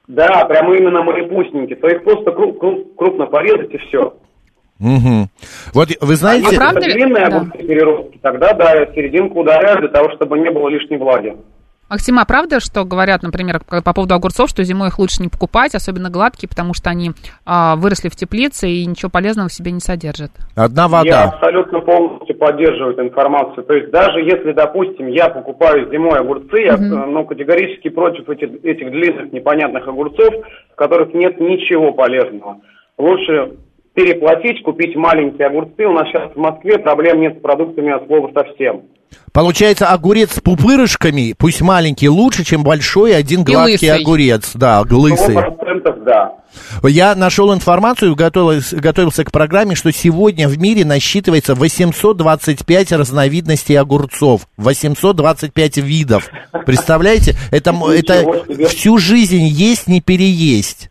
да, 0.09 0.47
прямо 0.47 0.75
именно 0.77 1.03
малепустненькие, 1.05 1.77
то 1.77 1.87
их 1.87 2.03
просто 2.03 2.31
кру- 2.33 2.59
кру- 2.59 2.87
крупно 2.97 3.27
порезать 3.27 3.73
и 3.73 3.79
все. 3.79 4.15
Мгм. 4.79 5.29
Вот 5.75 5.89
вы 6.01 6.17
знаете... 6.17 6.45
Если 6.45 6.57
правда 6.57 6.87
ли- 6.87 6.93
длинные 6.95 7.29
да. 7.29 7.37
огурцы 7.37 7.59
переростки, 7.59 8.19
тогда, 8.23 8.53
да, 8.53 8.87
серединку 8.95 9.41
удаляют 9.41 9.81
для 9.81 9.89
того, 9.89 10.11
чтобы 10.13 10.39
не 10.39 10.51
было 10.51 10.69
лишней 10.69 10.99
влаги. 10.99 11.37
Максим, 11.91 12.19
а 12.19 12.27
правда, 12.27 12.61
что 12.61 12.85
говорят, 12.85 13.23
например, 13.23 13.63
по 13.67 13.95
поводу 13.95 14.15
огурцов, 14.15 14.51
что 14.51 14.63
зимой 14.63 14.89
их 14.89 14.99
лучше 14.99 15.23
не 15.23 15.29
покупать, 15.29 15.75
особенно 15.75 16.11
гладкие, 16.11 16.47
потому 16.47 16.75
что 16.75 16.91
они 16.91 17.13
а, 17.47 17.77
выросли 17.77 18.11
в 18.11 18.17
теплице 18.17 18.69
и 18.69 18.85
ничего 18.85 19.11
полезного 19.11 19.49
в 19.49 19.53
себе 19.55 19.73
не 19.73 19.81
содержат? 19.81 20.31
Одна 20.55 20.83
Я 20.83 20.89
вода. 20.89 21.25
абсолютно 21.25 21.81
полностью 21.81 22.37
поддерживаю 22.37 22.93
эту 22.93 23.05
информацию. 23.05 23.65
То 23.65 23.73
есть 23.73 23.91
даже 23.91 24.21
если, 24.21 24.53
допустим, 24.53 25.07
я 25.07 25.31
покупаю 25.31 25.91
зимой 25.91 26.19
огурцы, 26.19 26.61
я 26.61 26.75
э, 26.75 26.79
ну, 26.79 27.25
категорически 27.25 27.89
против 27.89 28.29
этих, 28.29 28.63
этих 28.65 28.91
длинных 28.91 29.33
непонятных 29.33 29.89
огурцов, 29.89 30.35
в 30.73 30.77
которых 30.77 31.15
нет 31.15 31.41
ничего 31.41 31.93
полезного. 31.93 32.61
Лучше 32.99 33.53
переплатить, 33.99 34.63
купить 34.63 34.95
маленькие 34.95 35.49
огурцы. 35.49 35.85
У 35.85 35.93
нас 35.93 36.07
сейчас 36.07 36.31
в 36.33 36.37
Москве 36.37 36.79
проблем 36.79 37.21
нет 37.21 37.37
с 37.37 37.41
продуктами 37.41 37.91
от 37.91 38.07
слова 38.07 38.31
совсем. 38.33 38.83
Получается, 39.33 39.89
огурец 39.89 40.37
с 40.37 40.41
пупырышками, 40.41 41.35
пусть 41.37 41.61
маленький, 41.63 42.09
лучше, 42.09 42.45
чем 42.45 42.63
большой 42.63 43.17
один 43.17 43.43
гладкий 43.43 43.91
лысый. 43.91 44.01
огурец. 44.01 44.53
Да, 44.55 44.85
лысый. 44.89 45.35
процентов 45.35 46.05
да. 46.05 46.35
Я 46.85 47.17
нашел 47.17 47.53
информацию, 47.53 48.15
готовился, 48.15 48.77
готовился 48.77 49.25
к 49.25 49.33
программе, 49.33 49.75
что 49.75 49.91
сегодня 49.91 50.49
в 50.49 50.57
мире 50.59 50.85
насчитывается 50.85 51.57
825 51.57 52.93
разновидностей 52.93 53.77
огурцов. 53.77 54.43
825 54.59 55.79
видов. 55.79 56.31
Представляете? 56.67 57.35
Это, 57.51 57.75
это 57.93 58.69
всю 58.69 58.99
жизнь 58.99 59.47
есть, 59.47 59.89
не 59.89 60.01
переесть. 60.01 60.91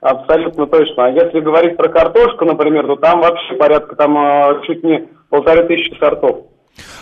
Абсолютно 0.00 0.66
точно. 0.66 1.06
А 1.06 1.10
если 1.10 1.40
говорить 1.40 1.76
про 1.76 1.88
картошку, 1.88 2.44
например, 2.44 2.86
то 2.86 2.96
там 2.96 3.20
вообще 3.20 3.54
порядка 3.54 3.96
там 3.96 4.16
э, 4.16 4.62
чуть 4.66 4.82
не 4.84 5.08
полторы 5.30 5.66
тысячи 5.66 5.98
сортов. 5.98 6.46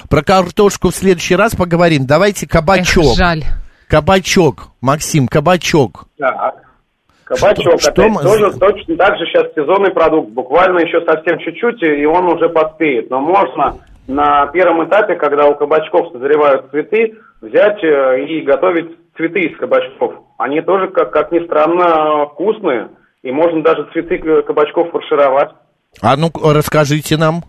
Про 0.09 0.23
картошку 0.23 0.89
в 0.89 0.95
следующий 0.95 1.35
раз 1.37 1.55
поговорим. 1.57 2.07
Давайте 2.07 2.47
кабачок. 2.49 3.05
Эх, 3.05 3.17
жаль. 3.17 3.43
Кабачок. 3.89 4.69
Максим, 4.81 5.27
кабачок. 5.29 6.05
Так. 6.19 6.55
Кабачок, 7.25 7.81
Что- 7.81 7.91
что 7.91 7.91
опять 8.03 8.13
мы- 8.13 8.23
тоже 8.23 8.53
точно 8.59 8.97
так 8.97 9.19
же 9.19 9.25
сейчас 9.27 9.53
сезонный 9.55 9.91
продукт. 9.93 10.31
Буквально 10.31 10.81
еще 10.81 11.01
совсем 11.05 11.39
чуть-чуть, 11.39 11.83
и 11.83 12.05
он 12.07 12.27
уже 12.27 12.49
поспеет. 12.51 13.11
Но 13.11 13.21
можно 13.21 13.77
на 14.07 14.47
первом 14.49 14.87
этапе, 14.87 15.17
когда 15.17 15.47
у 15.47 15.55
кабачков 15.57 16.13
созревают 16.13 16.71
цветы, 16.71 17.15
взять 17.41 17.83
э, 17.83 18.25
и 18.27 18.43
готовить 18.43 18.91
цветы 19.17 19.41
из 19.41 19.57
кабачков. 19.59 20.15
Они 20.39 20.61
тоже, 20.61 20.89
как, 20.89 21.13
как 21.13 21.33
ни 21.33 21.45
странно, 21.45 22.27
вкусные. 22.27 22.89
И 23.23 23.31
можно 23.31 23.63
даже 23.63 23.89
цветы 23.93 24.19
кабачков 24.43 24.91
фаршировать. 24.91 25.51
А 26.03 26.17
ну 26.17 26.31
расскажите 26.53 27.17
нам. 27.17 27.43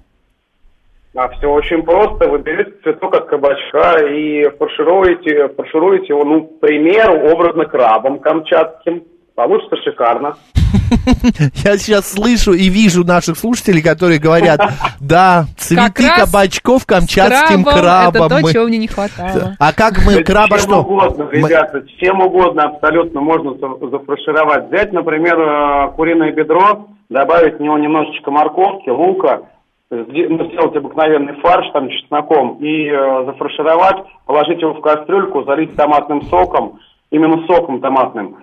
А 1.16 1.30
все 1.30 1.48
очень 1.48 1.84
просто. 1.84 2.30
Вы 2.30 2.40
берете 2.40 2.74
цветок 2.84 3.16
от 3.16 3.28
кабачка 3.28 4.06
и 4.06 4.50
фаршируете, 4.58 5.48
фаршируете 5.56 6.08
его, 6.08 6.26
ну, 6.26 6.46
к 6.46 6.60
примеру, 6.60 7.32
образно 7.32 7.66
крабом 7.66 8.20
камчатским. 8.20 9.04
Получится 9.36 9.76
шикарно. 9.84 10.36
Я 11.64 11.78
сейчас 11.78 12.12
слышу 12.14 12.54
и 12.54 12.70
вижу 12.70 13.04
наших 13.04 13.38
слушателей, 13.38 13.82
которые 13.82 14.20
говорят, 14.20 14.60
да, 15.02 15.46
цветы 15.58 16.08
кабачков 16.08 16.86
камчатским 16.86 17.64
Крабом 17.64 17.82
крабом. 17.82 18.26
Это 18.28 18.36
то, 18.36 18.42
мы- 18.42 18.54
чего 18.54 18.66
мне 18.66 18.78
не 18.78 18.88
хватало. 18.88 19.56
А 19.60 19.74
как 19.74 20.06
мы 20.06 20.24
краба 20.24 20.58
чем 20.58 20.70
что? 20.70 20.80
угодно, 20.82 21.26
Мы- 21.26 21.38
ребята, 21.50 21.84
чем 22.00 22.22
угодно 22.22 22.64
абсолютно 22.64 23.20
можно 23.22 23.54
за- 23.56 23.90
зафаршировать. 23.90 24.68
Взять, 24.70 24.94
например, 24.94 25.38
э, 25.40 25.92
куриное 25.96 26.32
бедро, 26.32 26.88
добавить 27.10 27.58
в 27.58 27.62
него 27.62 27.78
немножечко 27.78 28.32
морковки, 28.32 28.90
лука, 28.90 29.42
ну, 29.90 30.06
сделать 30.48 30.76
обыкновенный 30.76 31.34
фарш 31.42 31.68
там 31.74 31.90
чесноком 31.90 32.58
и 32.60 32.88
э, 32.88 33.26
зафаршировать, 33.26 33.98
положить 34.26 34.62
его 34.62 34.74
в 34.74 34.82
кастрюльку, 34.82 35.44
залить 35.44 35.76
томатным 35.76 36.22
соком, 36.24 36.80
именно 37.12 37.46
соком 37.48 37.82
томатным, 37.82 38.38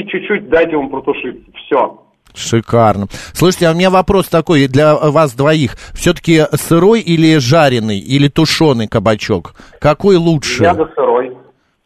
и 0.00 0.06
чуть-чуть 0.08 0.48
дать 0.48 0.70
ему 0.72 0.88
протушиться. 0.90 1.42
Все. 1.66 2.00
Шикарно. 2.36 3.06
Слушайте, 3.32 3.68
а 3.68 3.72
у 3.72 3.74
меня 3.74 3.90
вопрос 3.90 4.28
такой 4.28 4.66
для 4.66 4.96
вас 4.96 5.34
двоих. 5.34 5.76
Все-таки 5.94 6.42
сырой 6.54 7.00
или 7.00 7.36
жареный, 7.38 7.98
или 7.98 8.26
тушеный 8.28 8.88
кабачок? 8.88 9.54
Какой 9.80 10.16
лучше? 10.16 10.64
Я 10.64 10.74
за 10.74 10.86
сырой. 10.96 11.36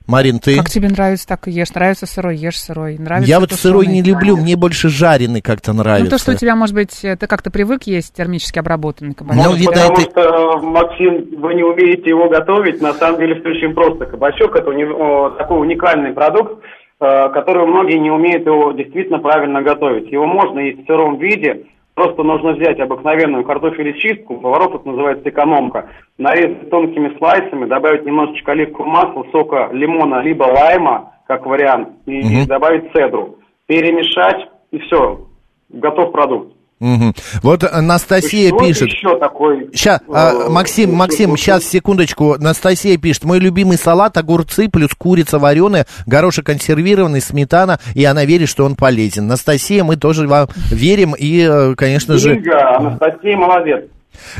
Марин, 0.07 0.39
ты? 0.39 0.57
Как 0.57 0.71
тебе 0.71 0.89
нравится, 0.89 1.29
так 1.29 1.49
и 1.49 1.51
ешь. 1.51 1.75
Нравится 1.75 2.07
сырой, 2.07 2.35
ешь 2.35 2.59
сырой. 2.59 2.97
Нравится 2.97 3.29
Я 3.29 3.41
вот 3.41 3.51
тушеный. 3.51 3.61
сырой 3.61 3.87
не 3.89 4.01
люблю, 4.03 4.39
мне 4.39 4.57
больше 4.57 4.89
жареный 4.89 5.43
как-то 5.43 5.75
нравится. 5.75 6.05
Ну, 6.05 6.11
то, 6.11 6.17
что 6.19 6.33
у 6.33 6.35
тебя, 6.35 6.57
может 6.57 6.75
быть, 6.75 7.05
э, 7.05 7.15
ты 7.17 7.27
как-то 7.27 7.51
привык 7.51 7.83
есть 7.83 8.15
термически 8.15 8.59
обработанный 8.59 9.13
кабачок. 9.13 9.37
Ну, 9.45 9.51
Может, 9.51 9.61
видно, 9.61 9.73
потому 9.75 9.99
это- 9.99 10.11
что, 10.11 10.59
Максим, 10.63 11.41
вы 11.43 11.55
не 11.57 11.63
умеете 11.63 12.09
его 12.09 12.31
готовить. 12.31 12.81
На 12.81 12.95
самом 12.95 13.21
деле 13.21 13.35
все 13.39 13.51
очень 13.51 13.75
просто. 13.75 14.07
Кабачок– 14.07 14.57
это 14.57 14.71
уни- 14.71 14.91
о, 14.91 15.29
такой 15.37 15.61
уникальный 15.61 16.13
продукт, 16.15 16.65
э, 17.01 17.29
который 17.31 17.67
многие 17.67 17.99
не 17.99 18.11
умеют 18.11 18.47
его 18.47 18.73
действительно 18.73 19.19
правильно 19.19 19.63
готовить. 19.63 20.11
Его 20.11 20.27
можно 20.27 20.61
есть 20.61 20.83
в 20.83 20.87
сыром 20.87 21.17
виде, 21.19 21.67
просто 21.95 22.23
нужно 22.23 22.53
взять 22.53 22.79
обыкновенную 22.81 23.45
картофелечистку, 23.45 24.37
поваров 24.37 24.75
это 24.75 24.89
называется 24.89 25.29
экономка, 25.29 25.91
нарезать 26.17 26.71
тонкими 26.71 27.17
слайсами, 27.19 27.67
добавить 27.67 28.05
немножечко 28.05 28.53
оливкового 28.53 28.89
масла, 28.91 29.27
сока 29.33 29.69
лимона, 29.73 30.23
либо 30.23 30.45
лайма, 30.45 31.13
как 31.27 31.47
вариант, 31.47 31.89
и 32.07 32.19
Мгм. 32.19 32.47
добавить 32.47 32.93
цедру. 32.93 33.39
Перемешать, 33.67 34.49
и 34.71 34.79
все, 34.79 35.27
готов 35.69 36.13
продукт. 36.13 36.58
Мгм. 36.81 37.13
Вот 37.43 37.65
Анастасия 37.65 38.51
Существует 38.51 38.69
пишет. 38.79 38.89
еще 38.89 39.19
такой... 39.19 39.69
Сейчас, 39.73 40.01
э, 40.07 40.49
Максим, 40.49 40.91
э, 40.91 40.95
Максим, 40.95 41.35
э, 41.35 41.37
сейчас, 41.37 41.65
секундочку. 41.65 42.35
Анастасия 42.35 42.97
пишет, 42.99 43.25
мой 43.25 43.41
любимый 43.41 43.77
салат, 43.77 44.17
огурцы 44.17 44.69
плюс 44.69 44.95
курица 44.95 45.39
вареная, 45.39 45.87
горошек 46.07 46.47
консервированный, 46.47 47.21
сметана, 47.21 47.79
и 47.95 48.05
она 48.05 48.25
верит, 48.25 48.49
что 48.49 48.65
он 48.65 48.77
полезен. 48.77 49.25
Анастасия, 49.25 49.83
мы 49.83 49.97
тоже 49.97 50.29
вам 50.29 50.49
верим, 50.71 51.15
и, 51.19 51.47
э, 51.51 51.75
конечно 51.75 52.17
же... 52.17 52.35
Бинго, 52.35 52.77
Анастасия 52.77 53.37
молодец. 53.37 53.85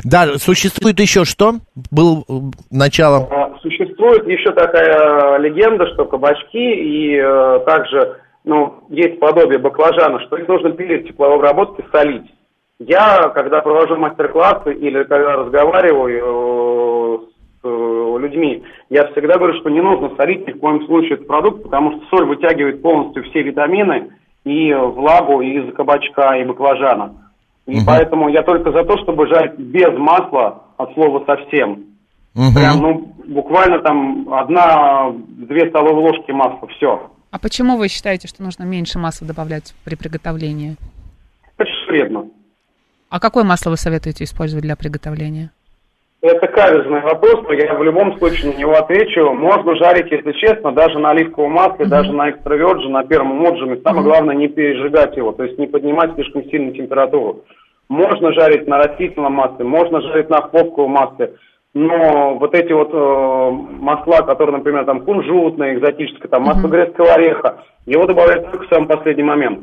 Да, 0.05 0.39
существует 0.39 0.99
еще 1.01 1.25
что? 1.25 1.57
Был 1.91 2.25
э, 2.29 2.33
начало. 2.71 3.29
Э, 3.31 3.59
Существует 3.63 4.27
еще 4.29 4.53
такая 4.53 5.39
легенда, 5.39 5.87
что 5.93 6.05
кабачки 6.05 6.57
и 6.57 7.21
также 7.67 8.17
ну, 8.45 8.85
есть 8.89 9.19
подобие 9.21 9.59
баклажана, 9.59 10.21
что 10.21 10.37
их 10.37 10.49
нужно 10.49 10.71
перед 10.71 11.07
тепловой 11.07 11.37
обработкой 11.37 11.85
солить. 11.93 12.33
Я, 12.79 13.31
когда 13.35 13.61
провожу 13.61 13.97
мастер-классы 13.97 14.73
или 14.73 15.03
когда 15.03 15.37
разговариваю 15.37 16.19
э, 16.21 17.27
с 17.61 17.65
э, 17.65 18.19
людьми, 18.21 18.63
я 18.89 19.07
всегда 19.09 19.37
говорю, 19.37 19.59
что 19.61 19.69
не 19.69 19.81
нужно 19.81 20.15
солить 20.17 20.47
ни 20.47 20.53
в 20.53 20.61
коем 20.61 20.87
случае 20.87 21.15
этот 21.15 21.27
продукт, 21.27 21.65
потому 21.65 21.93
что 21.93 22.07
соль 22.11 22.27
вытягивает 22.27 22.81
полностью 22.81 23.25
все 23.25 23.43
витамины 23.43 24.13
и 24.45 24.73
влагу 24.73 25.41
из 25.41 25.75
кабачка 25.75 26.37
и 26.37 26.45
баклажана. 26.45 27.33
И 27.67 27.81
поэтому 27.85 28.29
я 28.29 28.43
только 28.43 28.73
за 28.73 28.85
то, 28.85 28.97
чтобы 29.03 29.27
жарить 29.27 29.59
без 29.59 29.93
масла, 29.99 30.63
от 30.79 30.95
слова 30.95 31.23
совсем. 31.27 31.85
Мгм. 32.35 32.55
Прям, 32.55 32.77
ну, 32.81 33.13
буквально 33.27 33.81
там 33.81 34.33
одна-две 34.33 35.69
столовые 35.69 36.07
ложки 36.07 36.31
масла, 36.31 36.69
все. 36.69 37.11
А 37.31 37.39
почему 37.39 37.77
вы 37.77 37.89
считаете, 37.89 38.27
что 38.27 38.43
нужно 38.43 38.65
меньше 38.65 38.99
масла 38.99 39.27
добавлять 39.27 39.75
при 39.85 39.97
приготовлении? 39.97 40.77
Это 41.59 41.71
вредно. 41.89 42.31
А 43.11 43.21
какое 43.21 43.45
масло 43.45 43.71
вы 43.71 43.77
советуете 43.77 44.25
использовать 44.25 44.65
для 44.65 44.77
приготовления? 44.77 45.51
Это 46.21 46.49
каверзный 46.49 47.01
вопрос, 47.01 47.45
но 47.45 47.53
я 47.53 47.75
в 47.75 47.85
любом 47.85 48.19
случае 48.19 48.53
на 48.53 48.57
него 48.57 48.73
отвечу. 48.73 49.33
Можно 49.35 49.77
жарить, 49.77 50.11
если 50.11 50.33
честно, 50.33 50.73
даже 50.73 50.99
на 50.99 51.11
оливковом 51.11 51.53
масле, 51.53 51.87
даже 51.87 52.13
на 52.13 52.31
экстра 52.31 52.57
virgin, 52.59 52.89
на 52.89 53.05
первом 53.05 53.47
отжиме. 53.47 53.81
Самое 53.85 54.03
главное 54.03 54.35
не 54.35 54.49
пережигать 54.49 55.17
его, 55.17 55.33
то 55.33 55.45
есть 55.45 55.59
не 55.59 55.69
поднимать 55.69 56.15
слишком 56.15 56.45
сильно 56.51 56.73
температуру. 56.73 57.45
Можно 57.89 58.33
жарить 58.33 58.67
на 58.67 58.79
растительном 58.79 59.35
масле, 59.35 59.65
можно 59.65 60.01
жарить 60.01 60.29
на 60.29 60.43
хлопковом 60.43 60.91
масле. 60.91 61.35
Но 61.79 62.37
вот 62.41 62.55
эти 62.55 62.73
вот 62.73 62.91
э, 62.93 63.51
масла, 63.81 64.23
которые, 64.23 64.57
например, 64.59 64.85
там 64.85 65.03
кунжутное, 65.05 65.75
экзотическое, 65.77 66.29
там 66.29 66.43
масло 66.43 66.67
грецкого 66.67 67.13
ореха, 67.15 67.59
его 67.87 68.05
добавляют 68.05 68.51
только 68.51 68.67
в 68.67 68.69
самый 68.69 68.89
последний 68.89 69.23
момент. 69.23 69.61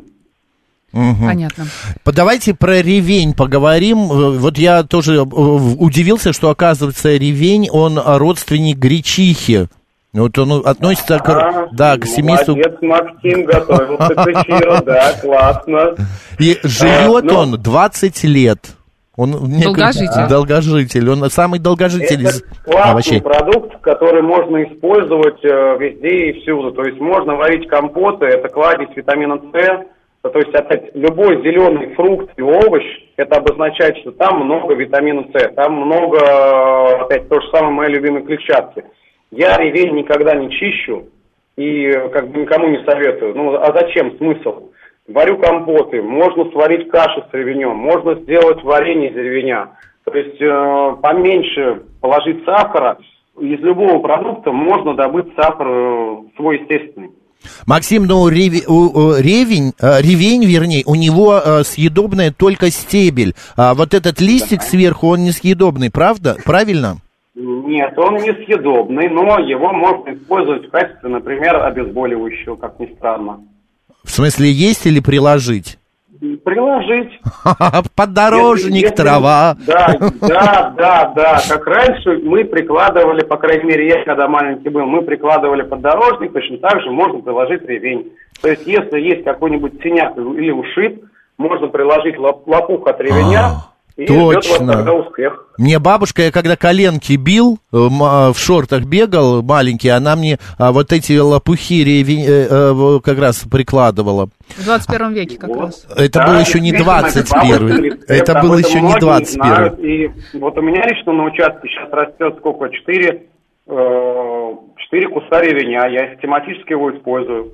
Понятно. 0.93 1.65
По- 2.05 2.13
Давайте 2.13 2.53
про 2.55 2.81
ревень 2.81 3.33
поговорим. 3.33 3.97
Э, 4.09 4.37
Вот 4.37 4.57
я 4.57 4.83
тоже 4.83 5.15
э, 5.15 5.19
удивился, 5.23 6.31
что, 6.31 6.49
оказывается, 6.49 7.09
ревень, 7.17 7.67
он 7.69 7.99
родственник 8.01 8.77
гречихи. 8.77 9.67
Вот 10.13 10.37
он 10.37 10.65
относится 10.65 11.19
к, 11.19 11.27
А, 11.27 11.67
да, 11.73 11.97
к 11.97 12.05
семейству... 12.05 12.55
Молодец, 12.55 12.77
Максим, 12.81 13.43
готовился 13.43 14.15
к 14.15 14.27
эфиру, 14.29 14.75
да, 14.85 15.11
классно. 15.21 15.95
И 16.39 16.57
живет 16.63 17.25
А, 17.25 17.33
ну- 17.33 17.39
он 17.39 17.51
20 17.61 18.23
лет. 18.23 18.74
Он 19.17 19.29
мне 19.31 19.63
Долгожитель. 19.63 20.07
кажется, 20.07 20.27
Долгожитель. 20.29 21.09
Он 21.09 21.29
самый 21.29 21.59
долгожитель 21.59 22.21
Это 22.21 22.29
из 22.29 22.41
классный 22.65 22.91
овощей. 22.91 23.21
продукт, 23.21 23.79
который 23.81 24.21
можно 24.21 24.63
использовать 24.63 25.43
э, 25.43 25.77
везде 25.79 26.29
и 26.31 26.41
всюду. 26.41 26.71
То 26.73 26.83
есть 26.83 26.99
можно 26.99 27.35
варить 27.35 27.67
компоты, 27.69 28.25
это 28.25 28.49
кладезь 28.49 28.95
витамина 28.95 29.39
С. 29.53 29.85
То 30.21 30.39
есть 30.39 30.53
опять 30.55 30.89
любой 30.95 31.41
зеленый 31.43 31.93
фрукт 31.93 32.31
и 32.35 32.41
овощ, 32.41 32.83
это 33.15 33.37
обозначает, 33.37 33.95
что 33.97 34.11
там 34.11 34.43
много 34.43 34.73
витамина 34.73 35.23
С, 35.33 35.53
там 35.55 35.73
много, 35.73 36.17
э, 36.17 36.95
опять 37.03 37.29
то 37.29 37.39
же 37.39 37.47
самое 37.51 37.71
мои 37.73 37.89
любимые 37.89 38.25
клетчатки. 38.25 38.83
Я 39.31 39.55
ревень 39.57 39.95
никогда 39.95 40.33
не 40.35 40.49
чищу 40.51 41.05
и 41.57 41.85
э, 41.87 42.09
как 42.09 42.29
бы 42.31 42.41
никому 42.41 42.67
не 42.67 42.83
советую. 42.85 43.35
Ну 43.35 43.55
а 43.55 43.71
зачем 43.71 44.17
смысл? 44.17 44.69
Варю 45.07 45.37
компоты, 45.37 46.01
можно 46.01 46.49
сварить 46.51 46.89
кашу 46.89 47.23
с 47.29 47.33
ревенем, 47.33 47.75
можно 47.75 48.15
сделать 48.15 48.63
варенье 48.63 49.11
из 49.11 49.15
ревеня. 49.15 49.69
То 50.03 50.13
есть 50.17 50.41
э, 50.41 50.95
поменьше 51.01 51.83
положить 52.01 52.43
сахара. 52.43 52.97
Из 53.39 53.59
любого 53.59 53.99
продукта 53.99 54.51
можно 54.51 54.95
добыть 54.95 55.27
сахар 55.35 55.67
э, 55.67 56.15
свой 56.35 56.59
естественный. 56.59 57.11
Максим, 57.67 58.05
ну 58.05 58.21
у- 58.21 58.29
ревень, 58.29 59.73
э, 59.79 60.01
ревень, 60.01 60.43
вернее, 60.43 60.83
у 60.87 60.95
него 60.95 61.35
э, 61.37 61.63
съедобное 61.63 62.31
только 62.31 62.71
стебель. 62.71 63.35
А 63.55 63.75
вот 63.75 63.93
этот 63.93 64.19
листик 64.19 64.63
сверху, 64.63 65.09
он 65.09 65.19
не 65.19 65.31
съедобный, 65.31 65.91
правда? 65.91 66.35
Правильно? 66.43 66.95
Нет, 67.35 67.93
он 67.97 68.15
несъедобный, 68.15 69.09
но 69.09 69.37
его 69.39 69.71
можно 69.71 70.13
использовать 70.15 70.67
в 70.67 70.71
качестве, 70.71 71.09
например, 71.09 71.63
обезболивающего, 71.63 72.55
как 72.55 72.79
ни 72.79 72.87
странно. 72.95 73.41
В 74.05 74.11
смысле, 74.11 74.51
есть 74.51 74.85
или 74.85 74.99
приложить? 74.99 75.77
Приложить. 76.43 77.19
Подорожник, 77.95 78.65
Если- 78.73 78.81
если- 78.83 78.95
трава. 78.95 79.57
Да, 79.67 79.95
да, 80.21 80.73
да, 80.77 81.13
да. 81.15 81.41
Как 81.47 81.67
раньше 81.67 82.17
мы 82.23 82.45
прикладывали, 82.45 83.23
по 83.23 83.37
крайней 83.37 83.65
мере, 83.65 83.87
я 83.87 84.03
когда 84.05 84.27
маленький 84.27 84.69
был, 84.69 84.85
мы 84.85 85.01
прикладывали 85.01 85.63
поддорожник, 85.63 86.33
точно 86.33 86.57
так 86.59 86.81
же 86.81 86.91
можно 86.91 87.19
приложить 87.19 87.63
ревень. 87.63 88.11
То 88.41 88.49
есть, 88.49 88.65
если 88.65 88.99
есть 88.99 89.23
какой-нибудь 89.23 89.73
синяк 89.83 90.17
или 90.17 90.51
ушиб, 90.51 91.03
можно 91.37 91.67
приложить 91.67 92.15
лоп- 92.15 92.43
лопух 92.45 92.87
от 92.87 92.99
ревеня, 93.01 93.39
А, 93.39 93.65
и 93.97 94.05
ждет 94.05 94.35
вас 94.35 94.45
точно. 94.47 94.73
тогда 94.73 94.93
успех. 94.93 95.45
Мне 95.57 95.79
бабушка, 95.79 96.23
я 96.23 96.31
когда 96.31 96.57
коленки 96.57 97.13
бил, 97.13 97.59
э, 97.71 97.77
а, 97.77 98.33
в 98.33 98.37
шортах 98.37 98.83
бегал 98.83 99.41
маленький, 99.41 99.89
она 99.89 100.15
мне 100.15 100.37
а, 100.57 100.71
вот 100.73 100.91
эти 100.91 101.17
лопухи 101.17 101.83
ревень, 101.83 102.25
э, 102.27 102.47
э, 102.49 102.99
как 103.03 103.17
раз 103.19 103.45
прикладывала. 103.49 104.29
В 104.57 104.65
21 104.65 105.13
веке 105.13 105.37
как 105.37 105.49
Вот. 105.49 105.59
раз. 105.61 105.87
Это 105.95 106.19
Да, 106.19 106.27
было 106.27 106.39
еще 106.39 106.59
не 106.59 106.71
действительно, 106.73 106.83
21 106.83 107.67
бабушка 107.67 107.83
рецепт, 107.83 108.11
Это 108.11 108.33
было 108.41 108.57
этом 108.57 108.69
еще 108.69 108.81
не 108.81 108.87
многие 108.87 108.99
21 108.99 109.43
знают. 109.43 109.79
И 109.79 110.11
вот 110.37 110.57
у 110.57 110.61
меня 110.61 110.81
лично 110.87 111.13
на 111.13 111.23
участке 111.25 111.67
сейчас 111.69 111.89
растет 111.93 112.35
сколько? 112.39 112.69
Четыре, 112.69 113.23
э, 113.67 114.51
четыре 114.77 115.07
куста 115.07 115.41
ревеня. 115.41 115.87
Я 115.87 116.13
систематически 116.13 116.71
его 116.73 116.91
использую. 116.95 117.53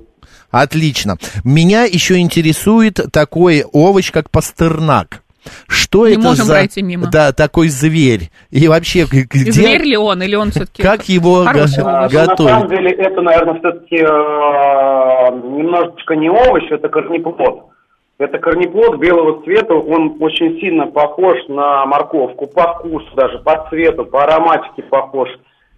Отлично. 0.50 1.16
Меня 1.44 1.84
еще 1.84 2.18
интересует 2.18 3.00
такой 3.12 3.64
овощ, 3.72 4.12
как 4.12 4.30
пастернак. 4.30 5.21
Что 5.66 6.06
Не 6.06 6.14
это 6.14 6.22
можем 6.22 6.46
за 6.46 6.54
пройти 6.54 6.82
мимо. 6.82 7.08
Да, 7.10 7.32
такой 7.32 7.68
зверь? 7.68 8.30
И 8.50 8.68
вообще, 8.68 9.04
где, 9.10 9.50
Зверь 9.52 9.82
ли 9.82 9.96
он, 9.96 10.22
или 10.22 10.34
он 10.36 10.50
все-таки 10.50 10.82
как 10.82 11.08
его 11.08 11.44
го- 11.44 11.48
А, 11.84 12.08
ну, 12.08 12.14
На 12.14 12.36
самом 12.36 12.68
деле 12.68 12.90
это, 12.92 13.20
наверное, 13.20 13.58
все-таки 13.58 13.96
немножечко 15.56 16.14
не 16.14 16.30
овощ, 16.30 16.64
это 16.70 16.88
корнеплод. 16.88 17.66
Это 18.18 18.38
корнеплод 18.38 18.98
белого 19.00 19.42
цвета, 19.42 19.74
он 19.74 20.16
очень 20.20 20.60
сильно 20.60 20.86
похож 20.86 21.36
на 21.48 21.84
морковку, 21.86 22.46
по 22.46 22.74
вкусу 22.74 23.06
даже, 23.16 23.38
по 23.40 23.66
цвету, 23.68 24.04
по 24.04 24.22
ароматике 24.22 24.82
похож. 24.84 25.28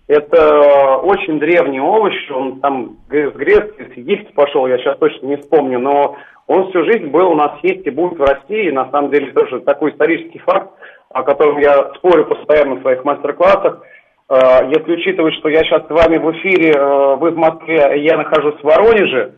Это 0.07 0.99
очень 0.99 1.39
древний 1.39 1.81
овощ, 1.81 2.15
он 2.31 2.61
там 2.61 2.99
с 3.09 3.37
Греции, 3.37 3.91
с 3.95 3.97
Египта 3.97 4.35
пошел, 4.35 4.67
я 4.67 4.77
сейчас 4.79 4.99
точно 4.99 5.27
не 5.27 5.37
вспомню, 5.37 5.79
но 5.79 6.17
он 6.47 6.69
всю 6.69 6.85
жизнь 6.85 7.07
был 7.07 7.31
у 7.31 7.35
нас 7.35 7.53
есть 7.63 7.87
и 7.87 7.91
будет 7.91 8.19
в 8.19 8.23
России, 8.23 8.71
на 8.71 8.91
самом 8.91 9.11
деле 9.11 9.33
тоже 9.33 9.61
такой 9.61 9.93
исторический 9.93 10.41
факт, 10.41 10.71
о 11.09 11.23
котором 11.23 11.59
я 11.59 11.93
спорю 11.95 12.27
постоянно 12.27 12.75
в 12.75 12.83
своих 12.83 13.03
мастер-классах. 13.05 13.83
Э, 14.29 14.69
Если 14.69 14.93
учитывать, 14.93 15.35
что 15.35 15.49
я 15.49 15.61
сейчас 15.61 15.87
с 15.87 15.91
вами 15.91 16.19
в 16.19 16.31
эфире, 16.33 16.73
э, 16.73 17.17
вы 17.17 17.31
в 17.31 17.37
Москве, 17.37 18.03
я 18.05 18.19
нахожусь 18.19 18.61
в 18.61 18.65
Воронеже, 18.65 19.37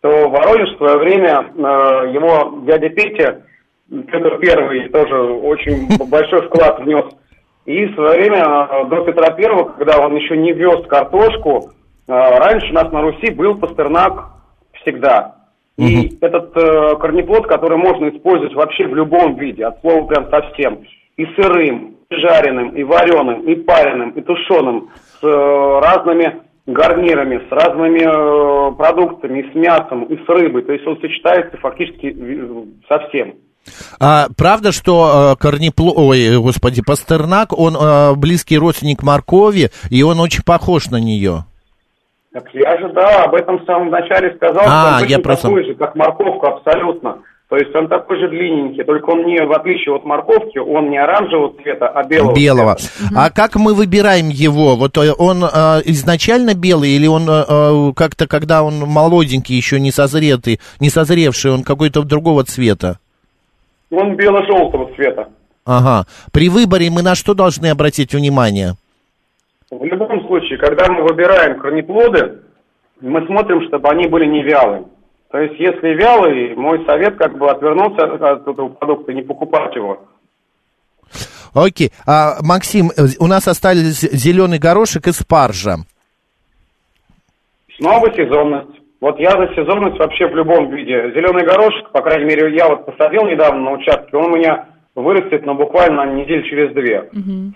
то 0.00 0.28
Воронеж 0.28 0.74
в 0.74 0.78
свое 0.78 0.96
время, 0.98 1.52
э, 1.54 2.10
его 2.12 2.58
дядя 2.66 2.88
Петя, 2.88 3.42
Петр 3.88 4.38
Первый, 4.38 4.88
тоже 4.88 5.16
очень 5.16 5.86
большой 6.10 6.42
вклад 6.42 6.80
внес. 6.80 7.04
И 7.68 7.84
в 7.84 7.94
свое 7.96 8.18
время, 8.18 8.66
э, 8.70 8.84
до 8.86 9.04
Петра 9.04 9.30
Первого, 9.32 9.64
когда 9.72 9.98
он 9.98 10.16
еще 10.16 10.38
не 10.38 10.52
вез 10.52 10.86
картошку, 10.86 11.68
э, 12.08 12.12
раньше 12.12 12.70
у 12.70 12.74
нас 12.74 12.90
на 12.90 13.02
Руси 13.02 13.30
был 13.30 13.58
пастернак 13.58 14.30
всегда. 14.80 15.34
И 15.76 16.16
этот 16.22 16.56
э, 16.56 16.96
корнеплод, 16.96 17.46
который 17.46 17.76
можно 17.76 18.08
использовать 18.08 18.54
вообще 18.54 18.86
в 18.86 18.94
любом 18.94 19.36
виде, 19.36 19.66
от 19.66 19.82
слова 19.82 20.06
прям 20.06 20.30
совсем, 20.30 20.78
и 21.18 21.26
сырым, 21.36 21.96
и 22.08 22.16
жареным, 22.16 22.70
и 22.70 22.82
вареным, 22.84 23.42
и 23.42 23.54
пареным, 23.56 24.10
и 24.12 24.22
тушеным, 24.22 24.88
с 25.20 25.22
э, 25.22 25.80
разными 25.82 26.40
гарнирами, 26.64 27.42
с 27.50 27.52
разными 27.52 28.00
э, 28.00 28.76
продуктами, 28.76 29.40
и 29.40 29.52
с 29.52 29.54
мясом, 29.54 30.04
и 30.04 30.16
с 30.16 30.26
рыбой. 30.26 30.62
То 30.62 30.72
есть 30.72 30.86
он 30.86 30.98
сочетается 31.02 31.58
фактически 31.58 32.16
э, 32.18 32.64
со 32.88 32.98
всем. 33.08 33.34
А, 34.00 34.28
правда, 34.36 34.72
что 34.72 35.32
э, 35.38 35.42
корнепло... 35.42 35.92
Ой, 35.96 36.36
господи, 36.38 36.82
пастернак, 36.82 37.56
он 37.58 37.76
э, 37.76 38.14
близкий 38.14 38.58
родственник 38.58 39.02
моркови, 39.02 39.70
и 39.90 40.02
он 40.02 40.20
очень 40.20 40.42
похож 40.42 40.86
на 40.90 40.96
нее. 40.96 41.44
Так 42.32 42.44
я 42.52 42.78
же, 42.78 42.92
да, 42.92 43.24
об 43.24 43.34
этом 43.34 43.58
в 43.58 43.64
самом 43.64 43.90
начале 43.90 44.34
сказал, 44.36 44.64
А, 44.66 44.96
что 44.96 45.04
он 45.04 45.10
я 45.10 45.18
просто- 45.18 45.48
такой 45.48 45.64
же, 45.64 45.74
как 45.74 45.94
морковка, 45.94 46.48
абсолютно. 46.48 47.18
То 47.48 47.56
есть 47.56 47.74
он 47.74 47.88
такой 47.88 48.18
же 48.20 48.28
длинненький, 48.28 48.84
только 48.84 49.08
он 49.08 49.24
не, 49.24 49.42
в 49.42 49.50
отличие 49.52 49.96
от 49.96 50.04
морковки, 50.04 50.58
он 50.58 50.90
не 50.90 50.98
оранжевого 50.98 51.54
цвета, 51.62 51.88
а 51.88 52.04
белого. 52.04 52.34
белого. 52.34 52.74
цвета. 52.74 53.10
А 53.16 53.30
как 53.30 53.56
мы 53.56 53.72
выбираем 53.72 54.28
его? 54.28 54.76
Вот 54.76 54.98
э, 54.98 55.12
он 55.16 55.42
э, 55.42 55.80
изначально 55.86 56.52
белый 56.54 56.90
или 56.90 57.06
он 57.06 57.22
э, 57.26 57.44
э, 57.48 57.92
как-то, 57.96 58.26
когда 58.26 58.62
он 58.62 58.80
молоденький, 58.80 59.56
еще 59.56 59.80
не 59.80 59.90
созретый, 59.90 60.60
не 60.78 60.90
созревший, 60.90 61.50
он 61.52 61.62
какой-то 61.62 62.02
другого 62.02 62.44
цвета? 62.44 62.98
Он 63.90 64.16
бело-желтого 64.16 64.94
цвета. 64.94 65.28
Ага. 65.64 66.06
При 66.32 66.48
выборе 66.48 66.90
мы 66.90 67.02
на 67.02 67.14
что 67.14 67.34
должны 67.34 67.66
обратить 67.66 68.14
внимание? 68.14 68.74
В 69.70 69.84
любом 69.84 70.26
случае, 70.26 70.58
когда 70.58 70.90
мы 70.90 71.02
выбираем 71.02 71.58
корнеплоды, 71.58 72.38
мы 73.00 73.26
смотрим, 73.26 73.66
чтобы 73.68 73.88
они 73.90 74.06
были 74.06 74.26
не 74.26 74.42
вялые. 74.42 74.84
То 75.30 75.38
есть, 75.38 75.60
если 75.60 75.88
вялый, 75.88 76.54
мой 76.56 76.84
совет 76.86 77.16
как 77.16 77.36
бы 77.36 77.50
отвернуться 77.50 78.04
от 78.04 78.48
этого 78.48 78.70
продукта, 78.70 79.12
не 79.12 79.22
покупать 79.22 79.74
его. 79.76 80.00
Окей. 81.52 81.92
А, 82.06 82.38
Максим, 82.40 82.90
э, 82.96 83.08
у 83.18 83.26
нас 83.26 83.46
остались 83.46 84.00
зеленый 84.00 84.58
горошек 84.58 85.06
и 85.06 85.12
спаржа. 85.12 85.76
Снова 87.76 88.10
сезонность. 88.14 88.77
Вот 89.00 89.18
я 89.20 89.30
за 89.30 89.46
сезонность 89.54 89.98
вообще 89.98 90.26
в 90.26 90.34
любом 90.34 90.70
виде. 90.70 91.12
Зеленый 91.14 91.44
горошек, 91.46 91.90
по 91.92 92.02
крайней 92.02 92.24
мере, 92.24 92.54
я 92.56 92.68
вот 92.68 92.84
посадил 92.86 93.24
недавно 93.26 93.60
на 93.62 93.70
участке, 93.72 94.16
он 94.16 94.32
у 94.32 94.36
меня 94.36 94.66
вырастет, 94.96 95.46
но 95.46 95.54
буквально 95.54 96.12
неделю 96.14 96.42
через 96.48 96.74
две. 96.74 97.08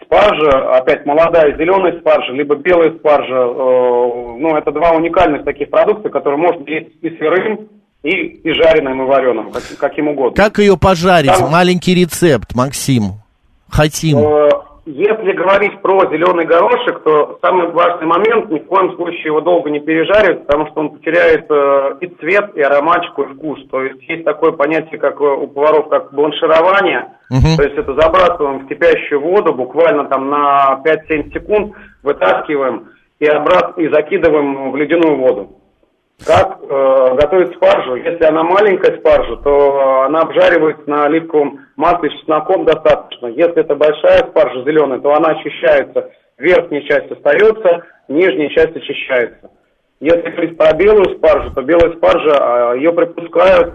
Спаржа, 0.05 0.77
опять 0.77 1.05
молодая 1.05 1.57
зеленая 1.59 1.99
спаржа, 1.99 2.33
либо 2.33 2.55
белая 2.55 2.93
спаржа, 2.93 3.35
э, 3.35 4.37
ну, 4.39 4.57
это 4.57 4.71
два 4.71 4.93
уникальных 4.93 5.45
таких 5.45 5.69
продукта, 5.71 6.09
которые 6.11 6.39
можно 6.39 6.63
есть 6.69 6.91
и 7.03 7.11
сырым, 7.19 7.69
и, 8.05 8.11
и 8.11 8.53
жареным, 8.53 9.03
и 9.03 9.07
вареным, 9.07 9.51
как- 9.51 9.77
каким 9.79 10.09
угодно. 10.09 10.41
Как 10.41 10.59
ее 10.59 10.77
пожарить? 10.79 11.33
Там- 11.37 11.51
Маленький 11.51 11.95
рецепт, 11.97 12.55
Максим. 12.55 13.15
Хотим. 13.69 14.19
Э, 14.19 14.49
Если 14.85 15.33
говорить 15.33 15.81
про 15.81 16.11
зеленый 16.11 16.45
горошек, 16.45 17.05
то 17.05 17.39
самый 17.41 17.69
важный 17.71 18.07
момент, 18.07 18.51
ни 18.51 18.59
в 18.59 18.67
коем 18.67 18.97
случае 18.97 19.27
его 19.27 19.41
долго 19.41 19.71
не 19.71 19.79
пережаривать, 19.79 20.45
потому 20.45 20.67
что 20.67 20.81
он 20.81 20.91
потеряет 20.91 21.47
э, 21.49 21.99
и 22.01 22.09
цвет, 22.09 22.57
и 22.57 22.63
ароматику, 22.63 23.23
и 23.23 23.33
вкус. 23.33 23.61
То 23.71 23.81
есть 23.83 24.03
есть 24.09 24.25
такое 24.25 24.51
понятие, 24.51 24.99
как 24.99 25.21
э, 25.21 25.25
у 25.25 25.47
поваров, 25.47 25.89
как 25.89 26.13
бланширование. 26.13 27.13
Мгм. 27.31 27.57
То 27.57 27.63
есть 27.63 27.77
это 27.77 27.95
забрасываем 27.95 28.61
в 28.61 28.67
кипящую 28.67 29.21
воду 29.21 29.55
буквально 29.55 30.07
там 30.07 30.29
на 30.29 30.83
5-7 30.85 31.33
секунд, 31.33 31.75
вытаскиваем 32.03 32.89
и, 33.21 33.27
обрат... 33.27 33.79
и 33.79 33.87
закидываем 33.89 34.73
в 34.73 34.77
ледяную 34.77 35.17
воду. 35.17 35.62
Как 36.27 36.59
э, 36.63 37.15
готовить 37.21 37.55
спаржу? 37.57 37.97
Если 37.97 38.25
она 38.25 38.43
маленькая 38.45 38.99
спаржа, 38.99 39.37
то 39.37 40.03
она 40.03 40.21
обжаривается 40.21 40.89
на 40.89 41.05
оливковом 41.05 41.61
масле 41.77 42.11
с 42.11 42.21
чесноком 42.21 42.65
достаточно. 42.65 43.27
Если 43.27 43.57
это 43.57 43.75
большая 43.75 44.19
спаржа 44.29 44.63
зеленая, 44.65 45.01
то 45.01 45.13
она 45.15 45.31
очищается. 45.31 46.11
Верхняя 46.39 46.83
часть 46.83 47.11
остается, 47.11 47.85
нижняя 48.09 48.49
часть 48.51 48.77
очищается. 48.77 49.51
Если 50.01 50.31
говорить 50.31 50.57
про 50.57 50.75
белую 50.75 51.17
спаржу, 51.17 51.53
то 51.55 51.63
белая 51.63 51.93
спаржа, 51.97 52.75
э, 52.75 52.79
ее 52.79 52.93
припускают, 52.93 53.75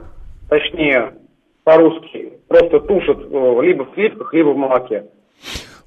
точнее, 0.49 1.13
по-русски, 1.63 2.33
просто 2.47 2.79
тушат 2.81 3.17
э, 3.19 3.61
либо 3.61 3.83
в 3.83 3.93
сливках, 3.93 4.33
либо 4.33 4.49
в 4.49 4.57
молоке. 4.57 5.05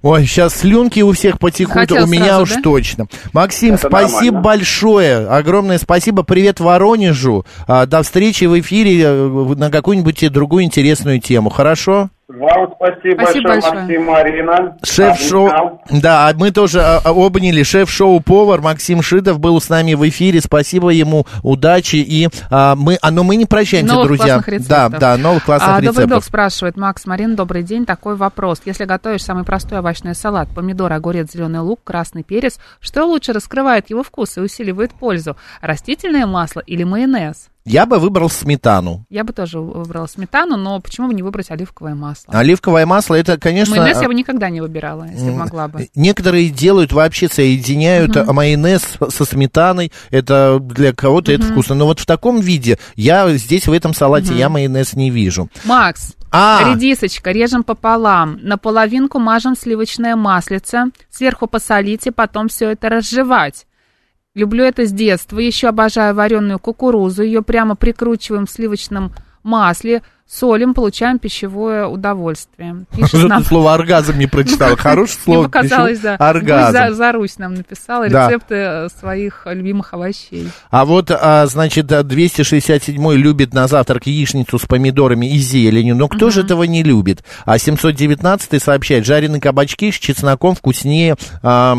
Ой, 0.02 0.24
сейчас 0.24 0.56
слюнки 0.56 1.00
у 1.00 1.12
всех 1.12 1.38
потекут, 1.38 1.74
Хотел 1.74 2.04
у 2.04 2.06
меня 2.06 2.24
сразу, 2.24 2.42
уж 2.42 2.50
да? 2.54 2.60
точно. 2.62 3.06
Максим, 3.34 3.74
Это 3.74 3.88
спасибо 3.88 4.36
нормально. 4.36 4.40
большое, 4.40 5.26
огромное 5.28 5.78
спасибо, 5.78 6.22
привет 6.22 6.58
Воронежу. 6.58 7.44
А, 7.66 7.84
до 7.84 8.02
встречи 8.02 8.44
в 8.44 8.58
эфире 8.60 9.02
э, 9.02 9.54
на 9.56 9.70
какую-нибудь 9.70 10.32
другую 10.32 10.64
интересную 10.64 11.20
тему, 11.20 11.50
хорошо? 11.50 12.08
Вам 12.38 12.72
спасибо, 12.76 13.22
Спасибо 13.22 13.48
большое, 13.48 13.62
большое. 13.62 13.74
Максим, 13.74 14.04
Марина. 14.04 14.76
Шеф-шоу, 14.84 15.80
да, 15.90 16.28
а 16.28 16.34
мы 16.34 16.52
тоже 16.52 16.80
а, 16.80 17.00
а, 17.04 17.10
обняли, 17.10 17.64
шеф-шоу 17.64 18.20
повар 18.20 18.60
Максим 18.60 19.02
Шитов 19.02 19.40
был 19.40 19.60
с 19.60 19.68
нами 19.68 19.94
в 19.94 20.08
эфире, 20.08 20.40
спасибо 20.40 20.90
ему, 20.90 21.26
удачи 21.42 21.96
и 21.96 22.28
а, 22.50 22.76
мы, 22.76 22.98
а, 23.02 23.10
но 23.10 23.24
мы 23.24 23.34
не 23.34 23.46
прощаемся, 23.46 23.94
Новых 23.94 24.06
друзья. 24.08 24.34
классных 24.34 24.46
да, 24.68 24.84
рецептов. 24.84 25.00
да, 25.00 25.16
новых 25.16 25.44
классных 25.44 25.68
А, 25.68 25.72
Добрый 25.76 25.88
рецептов. 25.88 26.10
док 26.10 26.24
спрашивает, 26.24 26.76
Макс, 26.76 27.04
Марин, 27.06 27.34
добрый 27.34 27.64
день. 27.64 27.84
Такой 27.84 28.14
вопрос. 28.14 28.60
Если 28.64 28.84
готовишь 28.84 29.24
самый 29.24 29.42
простой 29.42 29.78
овощной 29.78 30.14
салат, 30.14 30.48
помидор, 30.54 30.92
огурец, 30.92 31.32
зеленый 31.32 31.60
лук, 31.60 31.80
красный 31.82 32.22
перец, 32.22 32.60
что 32.80 33.06
лучше 33.06 33.32
раскрывает 33.32 33.90
его 33.90 34.04
вкус 34.04 34.36
и 34.36 34.40
усиливает 34.40 34.92
пользу? 34.92 35.36
Растительное 35.62 36.26
масло 36.26 36.60
или 36.60 36.84
майонез? 36.84 37.48
Я 37.64 37.86
бы 37.86 37.98
выбрал 37.98 38.30
сметану. 38.30 39.04
Я 39.10 39.22
бы 39.22 39.32
тоже 39.32 39.58
выбрала 39.60 40.06
сметану, 40.06 40.56
но 40.56 40.80
почему 40.80 41.08
бы 41.08 41.14
не 41.14 41.22
выбрать 41.22 41.50
оливковое 41.50 41.94
масло? 41.94 42.32
Оливковое 42.32 42.86
масло, 42.86 43.14
это, 43.14 43.38
конечно... 43.38 43.76
Майонез 43.76 44.00
я 44.00 44.08
бы 44.08 44.14
никогда 44.14 44.48
не 44.48 44.60
выбирала, 44.60 45.04
если 45.04 45.30
бы 45.30 45.36
могла 45.36 45.68
бы. 45.68 45.88
Некоторые 45.94 46.48
делают 46.48 46.92
вообще 46.92 47.28
соединяют 47.28 48.16
а, 48.16 48.32
майонез 48.32 48.82
со 49.10 49.24
сметаной. 49.24 49.92
Это 50.10 50.58
для 50.60 50.92
кого-то 50.94 51.32
это 51.32 51.44
вкусно. 51.44 51.74
Но 51.74 51.86
вот 51.86 52.00
в 52.00 52.06
таком 52.06 52.40
виде 52.40 52.78
я 52.96 53.28
здесь 53.36 53.66
в 53.66 53.72
этом 53.72 53.92
салате 53.94 54.34
я 54.34 54.48
майонез 54.48 54.94
не 54.94 55.10
вижу. 55.10 55.48
Макс, 55.64 56.14
А, 56.30 56.72
редисочка 56.72 57.30
режем 57.30 57.62
пополам, 57.64 58.38
на 58.42 58.56
половинку 58.56 59.18
мажем 59.18 59.56
сливочное 59.56 60.16
маслице, 60.16 60.84
сверху 61.10 61.46
посолите, 61.46 62.12
потом 62.12 62.48
все 62.48 62.70
это 62.70 62.88
разжевать. 62.88 63.66
Люблю 64.36 64.62
это 64.64 64.86
с 64.86 64.92
детства, 64.92 65.40
еще 65.40 65.68
обожаю 65.68 66.14
вареную 66.14 66.60
кукурузу, 66.60 67.24
ее 67.24 67.42
прямо 67.42 67.74
прикручиваем 67.74 68.46
в 68.46 68.50
сливочном 68.50 69.12
масле, 69.42 70.02
солим, 70.28 70.72
получаем 70.72 71.18
пищевое 71.18 71.88
удовольствие. 71.88 72.84
Пишет 72.96 73.28
нам 73.28 73.42
слово 73.44 73.74
оргазм 73.74 74.18
не 74.18 74.28
прочитал. 74.28 74.76
Хорошее 74.78 75.18
Мне 75.26 75.34
слово. 75.34 75.44
показалось, 75.48 75.98
пишу. 75.98 76.02
да. 76.04 76.14
Оргазм. 76.14 76.72
За, 76.78 76.94
за 76.94 77.10
Русь 77.10 77.38
нам 77.38 77.54
написала 77.54 78.08
Да. 78.08 78.28
рецепты 78.28 78.54
э, 78.54 78.88
своих 79.00 79.42
любимых 79.46 79.94
овощей. 79.94 80.48
А 80.70 80.84
вот, 80.84 81.10
а, 81.10 81.46
значит, 81.46 81.86
267 81.88 83.12
любит 83.14 83.52
на 83.52 83.66
завтрак 83.66 84.06
яичницу 84.06 84.60
с 84.60 84.62
помидорами 84.64 85.26
и 85.26 85.38
зеленью. 85.38 85.96
Но 85.96 86.06
кто 86.06 86.30
же 86.30 86.42
этого 86.42 86.62
не 86.62 86.84
любит? 86.84 87.24
А 87.46 87.58
719 87.58 88.62
сообщает, 88.62 89.04
жареные 89.04 89.40
кабачки 89.40 89.90
с 89.90 89.96
чесноком 89.96 90.54
вкуснее... 90.54 91.16
а, 91.42 91.78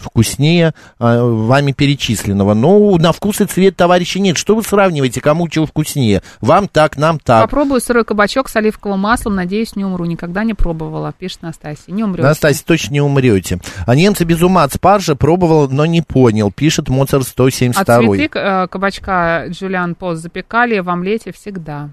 вкуснее 0.00 0.74
а, 0.98 1.24
вами 1.24 1.72
перечисленного. 1.72 2.54
Но 2.54 2.96
на 2.98 3.12
вкус 3.12 3.40
и 3.40 3.44
цвет, 3.44 3.76
товарищи, 3.76 4.18
нет. 4.18 4.36
Что 4.36 4.56
вы 4.56 4.62
сравниваете, 4.62 5.20
кому 5.20 5.48
чего 5.48 5.66
вкуснее? 5.66 6.22
Вам 6.40 6.68
так, 6.68 6.96
нам 6.96 7.18
так. 7.18 7.42
Попробую 7.42 7.80
сырой 7.80 8.04
кабачок 8.04 8.48
с 8.48 8.56
оливковым 8.56 9.00
маслом, 9.00 9.34
надеюсь, 9.34 9.76
не 9.76 9.84
умру. 9.84 10.04
Никогда 10.04 10.44
не 10.44 10.54
пробовала, 10.54 11.12
пишет 11.16 11.42
Настасья. 11.42 11.92
Не 11.92 12.04
умрете. 12.04 12.28
Настасья, 12.28 12.64
точно 12.66 12.94
не 12.94 13.00
умрете. 13.00 13.60
А 13.86 13.94
немцы 13.94 14.24
без 14.24 14.42
ума 14.42 14.64
от 14.64 14.72
спаржи 14.72 15.14
пробовал, 15.14 15.68
но 15.68 15.86
не 15.86 16.02
понял, 16.02 16.50
пишет 16.50 16.88
Моцарт 16.88 17.24
А 17.24 17.28
172. 17.28 17.84
цветы 18.16 18.38
э, 18.38 18.66
кабачка 18.68 19.46
Джулиан 19.48 19.94
Пост 19.94 20.22
запекали 20.22 20.78
в 20.78 20.88
омлете 20.88 21.32
всегда. 21.32 21.90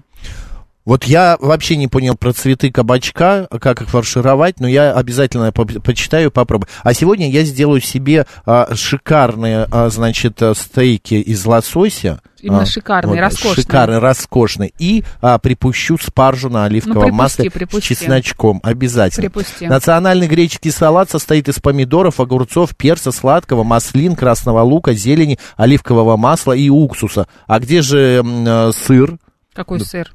Вот 0.86 1.04
я 1.04 1.36
вообще 1.40 1.76
не 1.76 1.88
понял 1.88 2.14
про 2.16 2.32
цветы 2.32 2.70
кабачка, 2.70 3.48
как 3.60 3.82
их 3.82 3.88
фаршировать, 3.90 4.60
но 4.60 4.68
я 4.68 4.92
обязательно 4.92 5.50
по- 5.50 5.64
почитаю, 5.66 6.30
попробую. 6.30 6.68
А 6.84 6.94
сегодня 6.94 7.28
я 7.28 7.42
сделаю 7.42 7.80
себе 7.80 8.24
а, 8.46 8.72
шикарные, 8.72 9.66
а, 9.70 9.90
значит, 9.90 10.40
а, 10.42 10.54
стейки 10.54 11.14
из 11.14 11.44
лосося. 11.44 12.20
Именно 12.40 12.62
А, 12.62 12.66
шикарные, 12.66 13.20
роскошные. 13.20 13.54
Шикарные, 13.64 13.98
роскошные. 13.98 14.72
И 14.78 15.02
а, 15.20 15.38
припущу 15.38 15.98
спаржу 15.98 16.50
на 16.50 16.66
оливковом 16.66 16.94
Ну, 16.96 17.00
припусти, 17.00 17.18
масле 17.20 17.50
припусти. 17.50 17.94
с 17.94 17.98
чесночком. 17.98 18.60
Обязательно. 18.62 19.22
Припусти. 19.28 19.64
Национальный 19.66 20.28
греческий 20.28 20.70
салат 20.70 21.10
состоит 21.10 21.48
из 21.48 21.58
помидоров, 21.58 22.20
огурцов, 22.20 22.76
перца, 22.76 23.10
сладкого, 23.10 23.64
маслин, 23.64 24.14
красного 24.14 24.60
лука, 24.62 24.92
зелени, 24.94 25.40
оливкового 25.56 26.16
масла 26.16 26.52
и 26.52 26.68
уксуса. 26.68 27.26
А 27.48 27.58
где 27.58 27.82
же 27.82 28.22
э, 28.24 28.70
сыр? 28.72 29.18
Какой 29.52 29.80
сыр? 29.80 30.12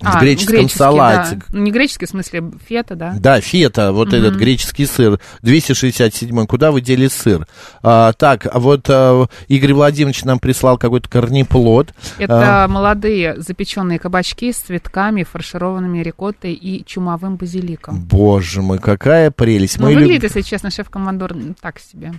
В 0.00 0.20
греческом 0.20 0.56
греческий, 0.56 0.78
салате. 0.78 1.36
да. 1.36 1.42
Ну, 1.50 1.60
Не 1.62 1.70
греческий, 1.70 2.06
в 2.06 2.10
смысле 2.10 2.50
фета, 2.68 2.94
да? 2.96 3.14
Да, 3.18 3.40
фета, 3.40 3.92
вот 3.92 4.12
этот 4.12 4.34
греческий 4.34 4.86
сыр, 4.86 5.18
267 5.42 6.46
куда 6.46 6.72
вы 6.72 6.80
дели 6.80 7.06
сыр? 7.06 7.46
А, 7.82 8.12
так, 8.12 8.46
а 8.52 8.58
вот 8.58 8.86
а, 8.90 9.26
Игорь 9.48 9.72
Владимирович 9.72 10.24
нам 10.24 10.38
прислал 10.40 10.78
какой-то 10.78 11.08
корнеплод. 11.08 11.94
Это 12.18 12.64
А, 12.64 12.68
молодые 12.68 13.40
запеченные 13.40 13.98
кабачки 13.98 14.52
с 14.52 14.56
цветками, 14.56 15.22
фаршированными 15.22 16.02
рикоттой 16.02 16.52
и 16.52 16.84
чумовым 16.84 17.36
базиликом. 17.36 18.00
боже 18.04 18.62
мой, 18.62 18.78
какая 18.80 19.30
прелесть. 19.30 19.78
Ну, 19.78 19.86
Мы 19.86 19.94
выглядит, 19.94 20.22
люб- 20.24 20.34
если 20.34 20.40
честно, 20.42 20.70
шеф-командор 20.70 21.34
так 21.60 21.78
себе. 21.78 22.12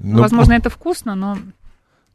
Ну, 0.00 0.16
Ну, 0.16 0.22
возможно, 0.22 0.52
это 0.54 0.68
вкусно, 0.68 1.14
но 1.14 1.38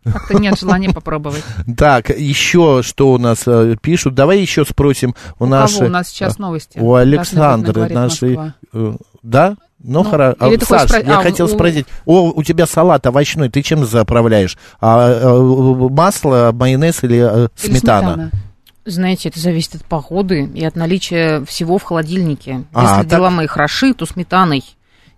как-то 0.05 0.35
нет 0.39 0.57
желания 0.59 0.89
попробовать. 0.91 1.43
Так, 1.77 2.09
еще 2.09 2.81
что 2.83 3.11
у 3.13 3.17
нас 3.17 3.43
э, 3.47 3.75
пишут? 3.81 4.13
Давай 4.15 4.39
еще 4.39 4.63
спросим 4.65 5.15
у, 5.39 5.43
У 5.45 5.47
нашей- 5.47 5.75
кого 5.79 5.85
у 5.87 5.89
нас 5.89 6.09
сейчас 6.09 6.37
новости? 6.37 6.77
У 6.79 6.93
Александры 6.95 7.73
«Говорит 7.73 7.95
нашей... 7.95 8.37
Москва». 8.37 8.53
э, 8.73 8.93
Да? 9.23 9.55
Ну, 9.87 10.03
Ну, 10.03 10.09
хорошо. 10.09 10.37
хочешь 10.39 10.67
Саш, 10.67 10.89
спро- 10.89 11.05
я 11.05 11.19
а, 11.19 11.21
хотел 11.23 11.45
у- 11.45 11.49
спросить. 11.49 11.85
О, 12.05 12.31
у 12.31 12.43
тебя 12.43 12.65
салат 12.65 13.05
овощной, 13.05 13.49
ты 13.49 13.61
чем 13.61 13.85
заправляешь? 13.85 14.57
А, 14.81 15.09
э, 15.09 15.89
масло, 15.89 16.51
майонез 16.53 17.03
или 17.03 17.17
э, 17.17 17.47
Или 17.63 17.71
сметана? 17.77 18.31
Знаете, 18.85 19.29
это 19.29 19.39
зависит 19.39 19.75
от 19.75 19.85
погоды 19.85 20.45
и 20.45 20.63
от 20.63 20.75
наличия 20.75 21.43
всего 21.45 21.77
в 21.77 21.83
холодильнике. 21.83 22.63
А, 22.73 22.81
Если 22.83 22.95
так- 22.97 23.07
дела 23.19 23.29
мои 23.31 23.47
хороши, 23.47 23.93
то 23.93 24.05
сметаной. 24.05 24.63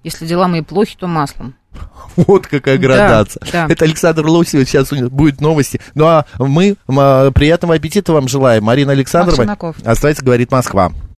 Если 0.04 0.26
дела 0.26 0.48
мои 0.48 0.62
плохи, 0.62 0.96
то 0.98 1.08
маслом. 1.08 1.56
Вот 2.16 2.48
какая 2.48 2.78
градация. 2.78 3.42
да. 3.52 3.68
Это 3.70 3.86
Александр 3.86 4.26
Лосев, 4.26 4.68
сейчас 4.68 4.92
у 4.92 4.96
него 4.96 5.10
будет 5.10 5.40
новости. 5.40 5.80
Ну 5.94 6.06
а 6.06 6.26
мы 6.40 6.76
а, 6.88 7.32
приятного 7.32 7.76
аппетита 7.76 8.14
вам 8.14 8.28
желаем. 8.28 8.64
Марина 8.64 8.92
Александровна. 8.94 9.56
Оставайтесь, 9.86 10.24
говорит 10.24 10.52
Москва. 10.52 10.92